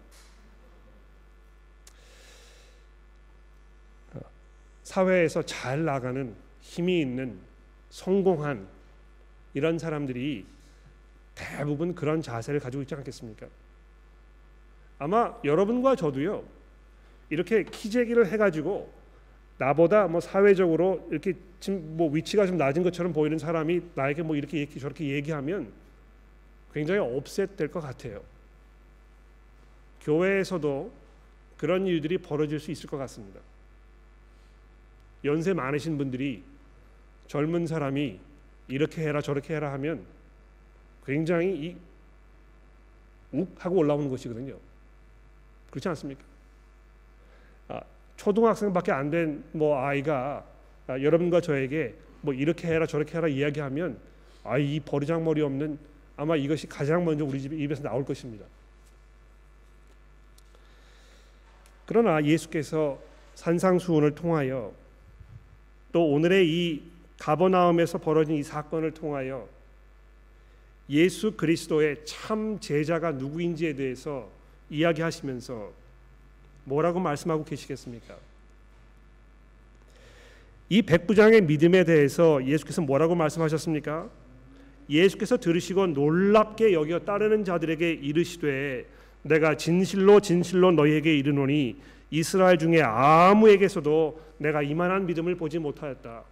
사회에서 4.84 5.42
잘 5.44 5.86
나가는 5.86 6.36
힘이 6.62 7.02
있는 7.02 7.40
성공한 7.90 8.68
이런 9.54 9.80
사람들이 9.80 10.46
대부분 11.36 11.96
그런 11.96 12.22
자세를 12.22 12.60
가지고 12.60 12.84
있지 12.84 12.96
않겠습니까? 12.96 13.48
아마 15.00 15.36
여러분과 15.44 15.96
저도요 15.96 16.44
이렇게 17.30 17.64
키재기를 17.64 18.28
해가지고 18.28 18.92
나보다 19.58 20.08
뭐 20.08 20.20
사회적으로 20.20 21.08
이렇게 21.12 21.34
지금 21.60 21.96
뭐 21.98 22.10
위치가 22.12 22.46
좀 22.46 22.58
낮은 22.58 22.84
것처럼 22.84 23.14
보이는 23.14 23.38
사람이 23.38 23.82
나에게 23.96 24.22
뭐 24.24 24.36
이렇게 24.36 24.68
저렇게 24.68 25.10
얘기하면 25.10 25.72
굉장히 26.74 27.00
업셋될 27.00 27.70
것 27.70 27.80
같아요. 27.80 28.22
교회에서도 30.02 30.92
그런 31.58 31.86
일들이 31.88 32.18
벌어질 32.18 32.60
수 32.60 32.72
있을 32.72 32.90
것 32.90 32.98
같습니다. 32.98 33.40
연세 35.26 35.54
많으신 35.54 35.98
분들이 35.98 36.44
젊은 37.28 37.66
사람이 37.68 38.20
이렇게 38.68 39.02
해라 39.02 39.22
저렇게 39.22 39.56
해라 39.56 39.72
하면 39.74 40.06
굉장히 41.06 41.54
이 41.66 41.78
욱 43.36 43.50
하고 43.58 43.78
올라오는 43.78 44.10
것이거든요. 44.10 44.56
그렇지 45.72 45.90
않습니까? 45.90 46.22
아, 47.68 47.82
초등학생밖에 48.16 48.92
안 48.92 49.10
된 49.10 49.44
뭐 49.54 49.76
아이가 49.80 50.46
아, 50.86 51.02
여러분과 51.02 51.42
저에게 51.42 51.96
뭐 52.22 52.32
이렇게 52.36 52.68
해라 52.68 52.86
저렇게 52.86 53.18
해라 53.18 53.28
이야기하면 53.28 53.98
아 54.44 54.60
이 54.60 54.80
버리장머리 54.80 55.42
없는 55.42 55.80
아마 56.16 56.36
이것이 56.36 56.68
가장 56.68 57.06
먼저 57.06 57.26
우리 57.26 57.42
집 57.42 57.54
입에서 57.54 57.82
나올 57.82 58.06
것입니다. 58.06 58.46
그러나 61.88 62.24
예수께서 62.24 63.00
산상수훈을 63.34 64.14
통하여 64.14 64.72
또 65.94 66.10
오늘의 66.10 66.50
이 66.50 66.82
가버나움에서 67.20 68.00
벌어진 68.00 68.36
이 68.36 68.44
사건을 68.44 68.92
통하여 68.92 69.48
예수 70.90 71.32
그리스도의 71.38 72.04
참 72.04 72.60
제자가 72.60 73.12
누구인지에 73.12 73.76
대해서 73.76 74.28
이야기하시면서 74.70 75.72
뭐라고 76.66 77.00
말씀하고 77.00 77.46
계시겠습니까? 77.46 78.18
이 80.70 80.82
백부장의 80.82 81.42
믿음에 81.42 81.84
대해서 81.84 82.44
예수께서 82.44 82.82
뭐라고 82.82 83.16
말씀하셨습니까? 83.16 84.10
예수께서 84.90 85.38
들으시고 85.38 85.88
놀랍게 85.88 86.74
여겨 86.74 87.00
따르는 87.02 87.46
자들에게 87.46 87.92
이르시되 87.92 88.86
내가 89.22 89.56
진실로 89.56 90.20
진실로 90.20 90.72
너희에게 90.72 91.16
이르노니 91.16 91.78
이스라엘 92.14 92.60
중에 92.60 92.80
아무에게서도 92.84 94.22
내가 94.38 94.62
이만한 94.62 95.08
믿음을 95.08 95.34
보지 95.36 95.58
못하였다. 95.58 96.24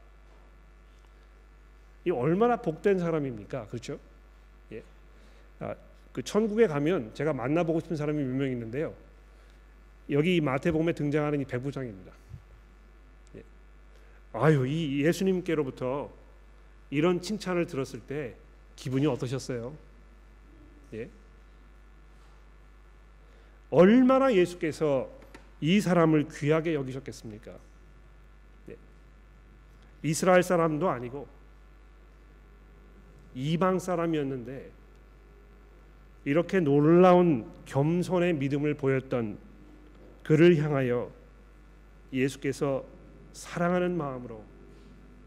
이 2.06 2.12
얼마나 2.12 2.56
복된 2.58 3.00
사람입니까? 3.00 3.66
그렇죠? 3.66 3.98
예. 4.72 4.84
아, 5.60 5.74
그 6.14 6.22
천국에 6.22 6.68
가면 6.68 7.16
제가 7.16 7.34
만나보고 7.34 7.80
싶은 7.80 7.96
사람이 7.96 8.24
몇 8.24 8.36
명 8.38 8.52
있는데요. 8.52 8.94
여기 10.12 10.40
마태복음에 10.40 10.94
등장하는 10.94 11.42
이 11.42 11.46
백부장입니다. 11.46 12.12
예. 13.38 13.44
아유 14.34 14.68
이 14.68 15.04
예수님께로부터 15.04 16.12
이런 16.92 17.22
칭찬을 17.22 17.66
들었을 17.66 18.02
때 18.02 18.36
기분이 18.76 19.08
어떠셨어요? 19.08 19.76
예. 20.94 21.10
얼마나 23.72 24.32
예수께서 24.32 25.21
이 25.62 25.80
사람을 25.80 26.28
귀하게 26.30 26.74
여기셨겠습니까? 26.74 27.58
예. 28.70 28.78
이스라엘 30.04 30.42
사람도 30.44 30.90
아니고 30.90 31.28
이방 33.36 33.80
사람이었는데 33.80 34.72
이렇게 36.26 36.60
놀라운 36.60 37.50
겸손의 37.66 38.34
믿음을 38.34 38.74
보였던 38.74 39.38
그를 40.24 40.58
향하여 40.58 41.12
예수께서 42.12 42.84
사랑하는 43.34 43.96
마음으로 43.98 44.44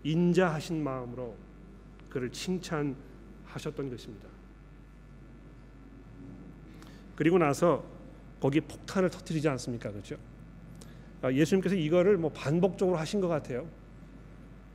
인자하신 0.02 0.82
마음으로 0.82 1.34
그를 2.10 2.30
칭찬하셨던 2.30 3.90
것입니다. 3.90 4.28
그리고 7.16 7.38
나서 7.38 7.84
거기 8.44 8.60
폭탄을 8.60 9.08
터뜨리지 9.08 9.48
않습니까? 9.48 9.90
그렇죠? 9.90 10.16
아, 11.22 11.32
예수님께서 11.32 11.76
이거를 11.76 12.18
뭐 12.18 12.30
반복적으로 12.30 12.98
하신 12.98 13.22
것 13.22 13.28
같아요. 13.28 13.66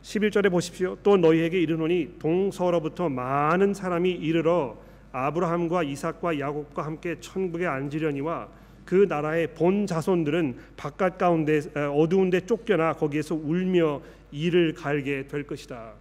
11절에 0.01 0.49
보십시오. 0.49 0.97
또 1.03 1.17
너희에게 1.17 1.61
이르노니 1.61 2.15
동서로부터 2.17 3.09
많은 3.09 3.75
사람이 3.75 4.09
이르러 4.09 4.75
아브라함과 5.11 5.83
이삭과 5.83 6.39
야곱과 6.39 6.83
함께 6.83 7.19
천국에 7.19 7.67
앉으려니와 7.67 8.49
그 8.85 9.05
나라의 9.07 9.53
본 9.53 9.85
자손들은 9.85 10.57
바깥 10.75 11.19
가운데 11.19 11.61
어두운 11.95 12.31
데 12.31 12.43
쫓겨나 12.43 12.93
거기에서 12.93 13.35
울며 13.35 14.01
이를 14.31 14.73
갈게 14.73 15.27
될 15.27 15.45
것이다. 15.45 15.93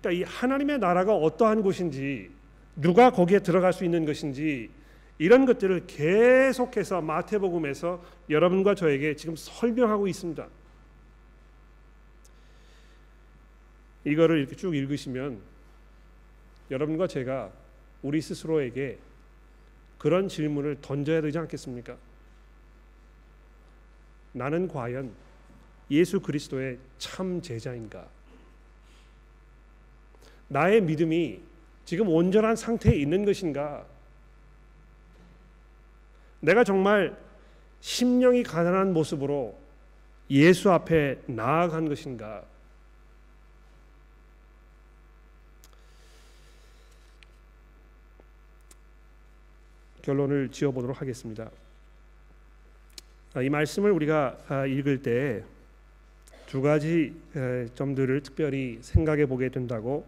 그러니까 0.00 0.20
이 0.20 0.22
하나님의 0.22 0.78
나라가 0.78 1.16
어떠한 1.16 1.62
곳인지 1.62 2.30
누가 2.76 3.10
거기에 3.10 3.40
들어갈 3.40 3.72
수 3.72 3.84
있는 3.84 4.04
것인지 4.04 4.77
이런 5.18 5.46
것들을 5.46 5.86
계속해서 5.86 7.00
마태복음에서 7.00 8.02
여러분과 8.30 8.74
저에게 8.74 9.16
지금 9.16 9.34
설명하고 9.36 10.06
있습니다. 10.06 10.46
이거를 14.04 14.38
이렇게 14.38 14.54
쭉 14.54 14.74
읽으시면 14.74 15.40
여러분과 16.70 17.08
제가 17.08 17.50
우리 18.02 18.20
스스로에게 18.20 18.98
그런 19.98 20.28
질문을 20.28 20.78
던져야 20.80 21.20
되지 21.20 21.38
않겠습니까? 21.38 21.96
나는 24.32 24.68
과연 24.68 25.12
예수 25.90 26.20
그리스도의 26.20 26.78
참 26.98 27.42
제자인가? 27.42 28.06
나의 30.46 30.80
믿음이 30.82 31.40
지금 31.84 32.08
온전한 32.08 32.54
상태에 32.54 32.94
있는 32.94 33.24
것인가? 33.24 33.84
내가 36.40 36.64
정말 36.64 37.16
심령이 37.80 38.42
가난한 38.42 38.92
모습으로 38.92 39.58
예수 40.30 40.70
앞에 40.70 41.22
나아간 41.26 41.88
것인가? 41.88 42.44
결론을 50.02 50.50
지어보도록 50.50 51.00
하겠습니다. 51.00 51.50
아, 53.34 53.42
이 53.42 53.48
말씀을 53.48 53.92
우리가 53.92 54.38
아, 54.48 54.66
읽을 54.66 55.02
때 55.02 55.58
두 56.48 56.62
가지 56.62 57.14
점들을 57.74 58.22
특별히 58.22 58.78
생각해 58.80 59.26
보게 59.26 59.50
된다고 59.50 60.06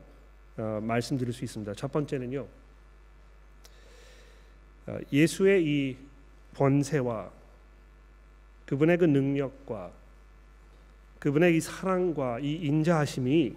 어, 0.57 0.81
말씀드릴 0.83 1.35
수 1.35 1.45
있습니다. 1.45 1.74
첫 1.74 1.93
번째는요, 1.93 2.47
어, 4.87 4.99
예수의 5.12 5.64
이 5.64 5.97
번세와 6.55 7.30
그분의 8.66 8.98
그 8.98 9.05
능력과 9.05 9.92
그분의 11.18 11.57
이 11.57 11.61
사랑과 11.61 12.38
이 12.40 12.55
인자하심이 12.55 13.57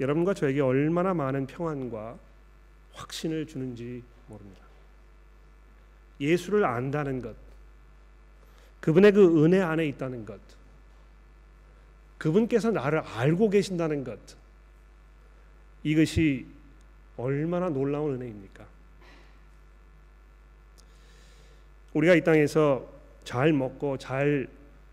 여러분과 0.00 0.34
저에게 0.34 0.60
얼마나 0.60 1.14
많은 1.14 1.46
평안과 1.46 2.18
확신을 2.92 3.46
주는지 3.46 4.02
모릅니다. 4.26 4.62
예수를 6.20 6.64
안다는 6.64 7.22
것, 7.22 7.36
그분의 8.80 9.12
그 9.12 9.44
은혜 9.44 9.60
안에 9.60 9.86
있다는 9.86 10.26
것, 10.26 10.40
그분께서 12.18 12.70
나를 12.70 13.00
알고 13.00 13.50
계신다는 13.50 14.04
것, 14.04 14.18
이것이 15.84 16.46
얼마나 17.16 17.68
놀라운 17.68 18.14
은혜입니까? 18.14 18.66
우리가 21.98 22.14
이 22.14 22.22
땅에서 22.22 22.86
잘 23.24 23.52
먹고 23.52 23.98
잘 23.98 24.48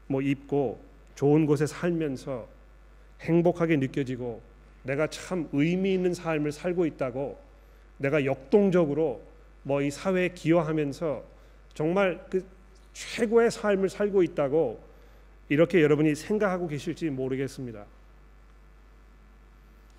뭐 0.07 0.21
입고 0.21 0.79
좋은 1.15 1.45
곳에 1.45 1.65
살면서 1.65 2.47
행복하게 3.21 3.77
느껴지고 3.77 4.41
내가 4.83 5.07
참 5.07 5.49
의미 5.51 5.93
있는 5.93 6.13
삶을 6.13 6.51
살고 6.51 6.85
있다고 6.85 7.39
내가 7.97 8.25
역동적으로 8.25 9.21
뭐 9.63 9.81
이 9.81 9.89
사회에 9.89 10.29
기여하면서 10.29 11.23
정말 11.73 12.23
그 12.29 12.45
최고의 12.93 13.49
삶을 13.49 13.89
살고 13.89 14.21
있다고 14.21 14.79
이렇게 15.49 15.81
여러분이 15.81 16.15
생각하고 16.15 16.67
계실지 16.67 17.09
모르겠습니다. 17.09 17.85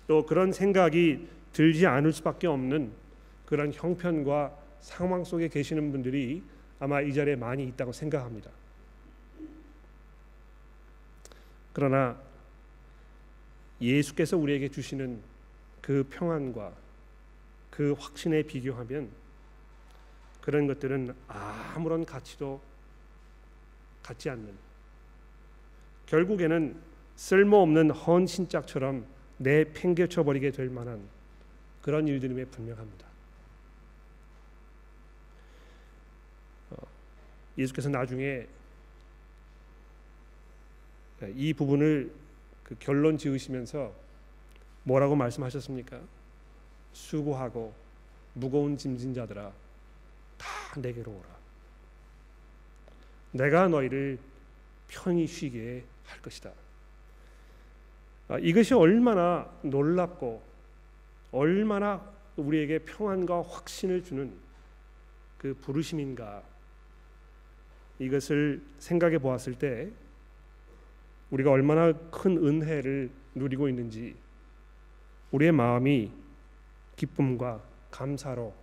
또 0.07 0.25
그런 0.25 0.53
생각이 0.53 1.27
들지 1.51 1.85
않을 1.85 2.13
수밖에 2.13 2.47
없는 2.47 2.91
그런 3.45 3.73
형편과 3.73 4.55
상황 4.79 5.25
속에 5.25 5.49
계시는 5.49 5.91
분들이 5.91 6.41
아마 6.79 7.01
이 7.01 7.13
자리에 7.13 7.35
많이 7.35 7.63
있다고 7.65 7.91
생각합니다. 7.91 8.51
그러나 11.73 12.17
예수께서 13.81 14.37
우리에게 14.37 14.69
주시는 14.69 15.21
그 15.81 16.07
평안과 16.09 16.73
그 17.69 17.93
확신에 17.97 18.41
비교하면 18.43 19.09
그런 20.41 20.65
것들은 20.67 21.13
아무런 21.27 22.05
가치도 22.05 22.61
갖지 24.01 24.29
않는 24.29 24.53
결국에는 26.07 26.75
쓸모없는 27.15 27.91
헌신짝처럼 27.91 29.05
내팽개쳐 29.37 30.23
버리게 30.23 30.51
될 30.51 30.69
만한 30.69 31.01
그런 31.81 32.07
일들임에 32.07 32.45
분명합니다. 32.45 33.06
예수께서 37.57 37.89
나중에 37.89 38.47
이 41.35 41.53
부분을 41.53 42.11
그 42.63 42.75
결론 42.79 43.17
지으시면서 43.17 43.93
뭐라고 44.83 45.15
말씀하셨습니까? 45.15 45.99
수고하고 46.93 47.73
무거운 48.33 48.77
짐진 48.77 49.13
자들아 49.13 49.51
다 50.37 50.79
내게로 50.79 51.11
오라. 51.11 51.37
내가 53.31 53.67
너희를 53.67 54.19
편히 54.87 55.27
쉬게 55.27 55.83
할 56.05 56.21
것이다. 56.21 56.51
아, 58.29 58.37
이것이 58.39 58.73
얼마나 58.73 59.49
놀랍고 59.61 60.41
얼마나 61.31 62.13
우리에게 62.35 62.79
평안과 62.79 63.41
확신을 63.41 64.03
주는 64.03 64.33
그 65.37 65.53
부르심인가 65.61 66.43
이것을 67.99 68.61
생각해 68.79 69.17
보았을 69.17 69.55
때 69.55 69.89
우리가 71.31 71.51
얼마나 71.51 71.91
큰 71.93 72.37
은혜를 72.37 73.09
누리고 73.35 73.67
있는지 73.67 74.15
우리의 75.31 75.51
마음이 75.51 76.11
기쁨과 76.95 77.61
감사로 77.91 78.53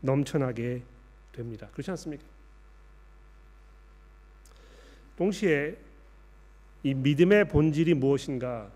넘쳐나게 0.00 0.82
됩니다. 1.32 1.68
그렇지 1.72 1.90
않습니까? 1.92 2.24
동시에 5.16 5.76
이 6.82 6.94
믿음의 6.94 7.48
본질이 7.48 7.94
무엇인가 7.94 8.70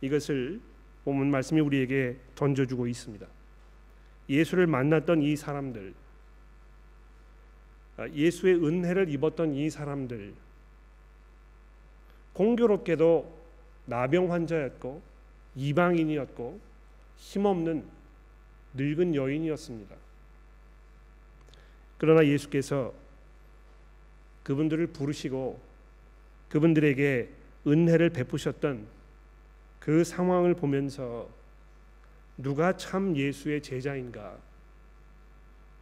이것을 0.00 0.60
본문 1.04 1.30
말씀이 1.30 1.60
우리에게 1.60 2.16
던져주고 2.34 2.88
있습니다. 2.88 3.26
예수를 4.28 4.66
만났던 4.66 5.22
이 5.22 5.36
사람들, 5.36 5.90
아, 5.90 6.05
예수의 8.12 8.56
은혜를 8.56 9.08
입었던 9.08 9.54
이 9.54 9.70
사람들, 9.70 10.34
공교롭게도 12.34 13.34
나병 13.86 14.32
환자였고 14.32 15.00
이방인이었고 15.54 16.60
힘없는 17.16 17.84
늙은 18.74 19.14
여인이었습니다. 19.14 19.96
그러나 21.98 22.26
예수께서 22.26 22.92
그분들을 24.42 24.88
부르시고 24.88 25.58
그분들에게 26.50 27.30
은혜를 27.66 28.10
베푸셨던 28.10 28.86
그 29.80 30.04
상황을 30.04 30.54
보면서 30.54 31.28
누가 32.36 32.76
참 32.76 33.16
예수의 33.16 33.62
제자인가 33.62 34.36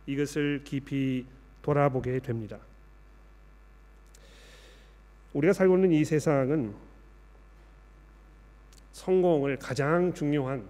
이것을 0.07 0.63
깊이 0.63 1.27
돌아보게 1.65 2.21
됩니다. 2.21 2.59
우리가 5.33 5.55
살고 5.55 5.77
있는 5.77 5.93
이 5.93 6.05
세상은 6.05 6.75
성공을 8.93 9.59
가장 9.59 10.13
중요한 10.13 10.69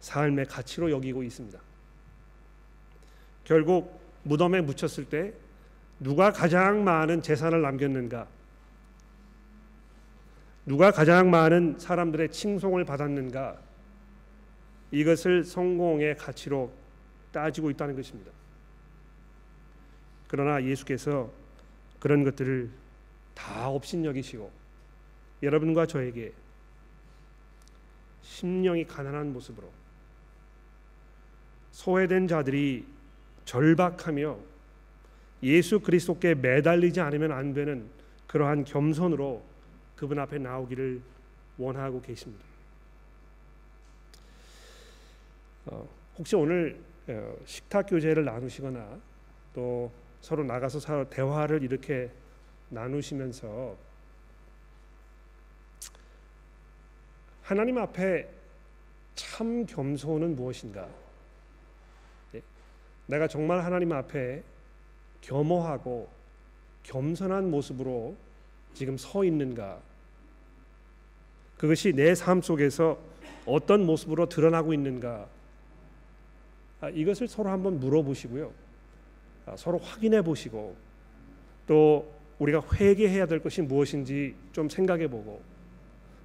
삶의 0.00 0.46
가치로 0.46 0.90
여기고 0.90 1.22
있습니다. 1.22 1.58
결국 3.44 4.00
무덤에 4.24 4.60
묻혔을 4.60 5.04
때 5.04 5.32
누가 6.00 6.32
가장 6.32 6.82
많은 6.82 7.22
재산을 7.22 7.62
남겼는가? 7.62 8.26
누가 10.66 10.90
가장 10.90 11.30
많은 11.30 11.78
사람들의 11.78 12.32
칭송을 12.32 12.84
받았는가? 12.84 13.58
이것을 14.90 15.44
성공의 15.44 16.16
가치로 16.16 16.72
따지고 17.32 17.70
있다는 17.70 17.94
것입니다. 17.94 18.39
그러나 20.30 20.62
예수께서 20.62 21.28
그런 21.98 22.22
것들을 22.22 22.70
다 23.34 23.68
업신여기시고 23.68 24.48
여러분과 25.42 25.86
저에게 25.86 26.32
심령이 28.22 28.86
가난한 28.86 29.32
모습으로 29.32 29.68
소외된 31.72 32.28
자들이 32.28 32.86
절박하며 33.44 34.38
예수 35.42 35.80
그리스도께 35.80 36.36
매달리지 36.36 37.00
않으면 37.00 37.32
안 37.32 37.52
되는 37.52 37.88
그러한 38.28 38.62
겸손으로 38.62 39.42
그분 39.96 40.20
앞에 40.20 40.38
나오기를 40.38 41.00
원하고 41.58 42.00
계십니다. 42.00 42.44
어, 45.66 45.88
혹시 46.16 46.36
오늘 46.36 46.78
어, 47.08 47.36
식탁 47.44 47.86
교제를 47.88 48.24
나누시거나 48.24 49.00
또 49.54 49.90
서로 50.20 50.44
나가서 50.44 50.80
서로 50.80 51.08
대화를 51.08 51.62
이렇게 51.62 52.10
나누시면서 52.68 53.76
하나님 57.42 57.78
앞에 57.78 58.28
참 59.14 59.66
겸손은 59.66 60.36
무엇인가? 60.36 60.88
네? 62.32 62.40
내가 63.06 63.26
정말 63.26 63.64
하나님 63.64 63.92
앞에 63.92 64.42
겸허하고 65.20 66.08
겸손한 66.84 67.50
모습으로 67.50 68.16
지금 68.74 68.96
서 68.96 69.24
있는가? 69.24 69.80
그것이 71.58 71.92
내 71.92 72.14
삶 72.14 72.40
속에서 72.40 72.98
어떤 73.46 73.84
모습으로 73.84 74.28
드러나고 74.28 74.72
있는가? 74.72 75.26
아, 76.80 76.88
이것을 76.88 77.28
서로 77.28 77.50
한번 77.50 77.80
물어보시고요. 77.80 78.50
아, 79.46 79.56
서로 79.56 79.78
확인해 79.78 80.22
보시고 80.22 80.76
또 81.66 82.12
우리가 82.38 82.62
회개해야 82.74 83.26
될 83.26 83.40
것이 83.40 83.62
무엇인지 83.62 84.34
좀 84.52 84.68
생각해 84.68 85.08
보고 85.08 85.42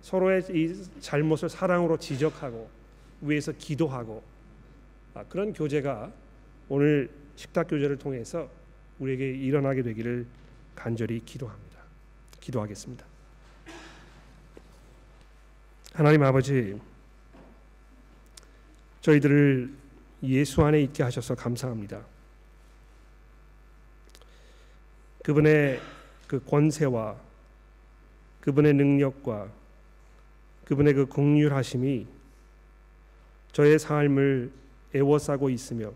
서로의 0.01 0.43
이 0.51 0.73
잘못을 0.99 1.49
사랑으로 1.49 1.97
지적하고 1.97 2.69
위해서 3.21 3.51
기도하고 3.51 4.23
아, 5.13 5.23
그런 5.25 5.53
교제가 5.53 6.11
오늘 6.69 7.09
식탁 7.35 7.67
교제를 7.67 7.97
통해서 7.97 8.49
우리에게 8.99 9.29
일어나게 9.29 9.81
되기를 9.81 10.25
간절히 10.75 11.21
기도합니다. 11.25 11.79
기도하겠습니다. 12.39 13.05
하나님 15.93 16.23
아버지 16.23 16.79
저희들을 19.01 19.73
예수 20.23 20.63
안에 20.63 20.81
있게 20.81 21.03
하셔서 21.03 21.35
감사합니다. 21.35 22.05
그분의 25.25 25.81
그 26.27 26.39
권세와 26.45 27.15
그분의 28.41 28.73
능력과 28.73 29.49
그분의 30.65 30.93
그 30.93 31.07
공률하심이 31.07 32.05
저의 33.51 33.79
삶을 33.79 34.51
애워싸고 34.93 35.49
있으며 35.49 35.91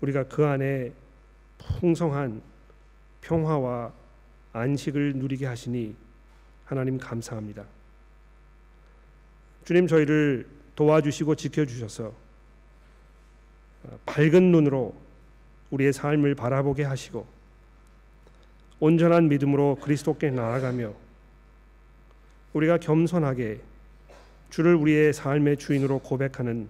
우리가 0.00 0.24
그 0.24 0.46
안에 0.46 0.94
풍성한 1.58 2.40
평화와 3.20 3.92
안식을 4.54 5.16
누리게 5.16 5.44
하시니 5.44 5.94
하나님 6.64 6.96
감사합니다. 6.96 7.66
주님 9.66 9.86
저희를 9.86 10.48
도와주시고 10.76 11.34
지켜주셔서 11.34 12.10
밝은 14.06 14.50
눈으로 14.50 14.94
우리의 15.70 15.92
삶을 15.92 16.34
바라보게 16.34 16.84
하시고 16.84 17.41
온전한 18.84 19.28
믿음으로 19.28 19.76
그리스도께 19.80 20.32
나아가며 20.32 20.92
우리가 22.52 22.78
겸손하게 22.78 23.60
주를 24.50 24.74
우리의 24.74 25.12
삶의 25.12 25.58
주인으로 25.58 26.00
고백하는 26.00 26.68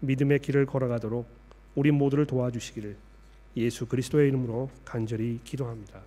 믿음의 0.00 0.38
길을 0.38 0.64
걸어가도록 0.64 1.26
우리 1.74 1.90
모두를 1.90 2.24
도와주시기를 2.24 2.96
예수 3.58 3.84
그리스도의 3.84 4.28
이름으로 4.28 4.70
간절히 4.86 5.40
기도합니다. 5.44 6.00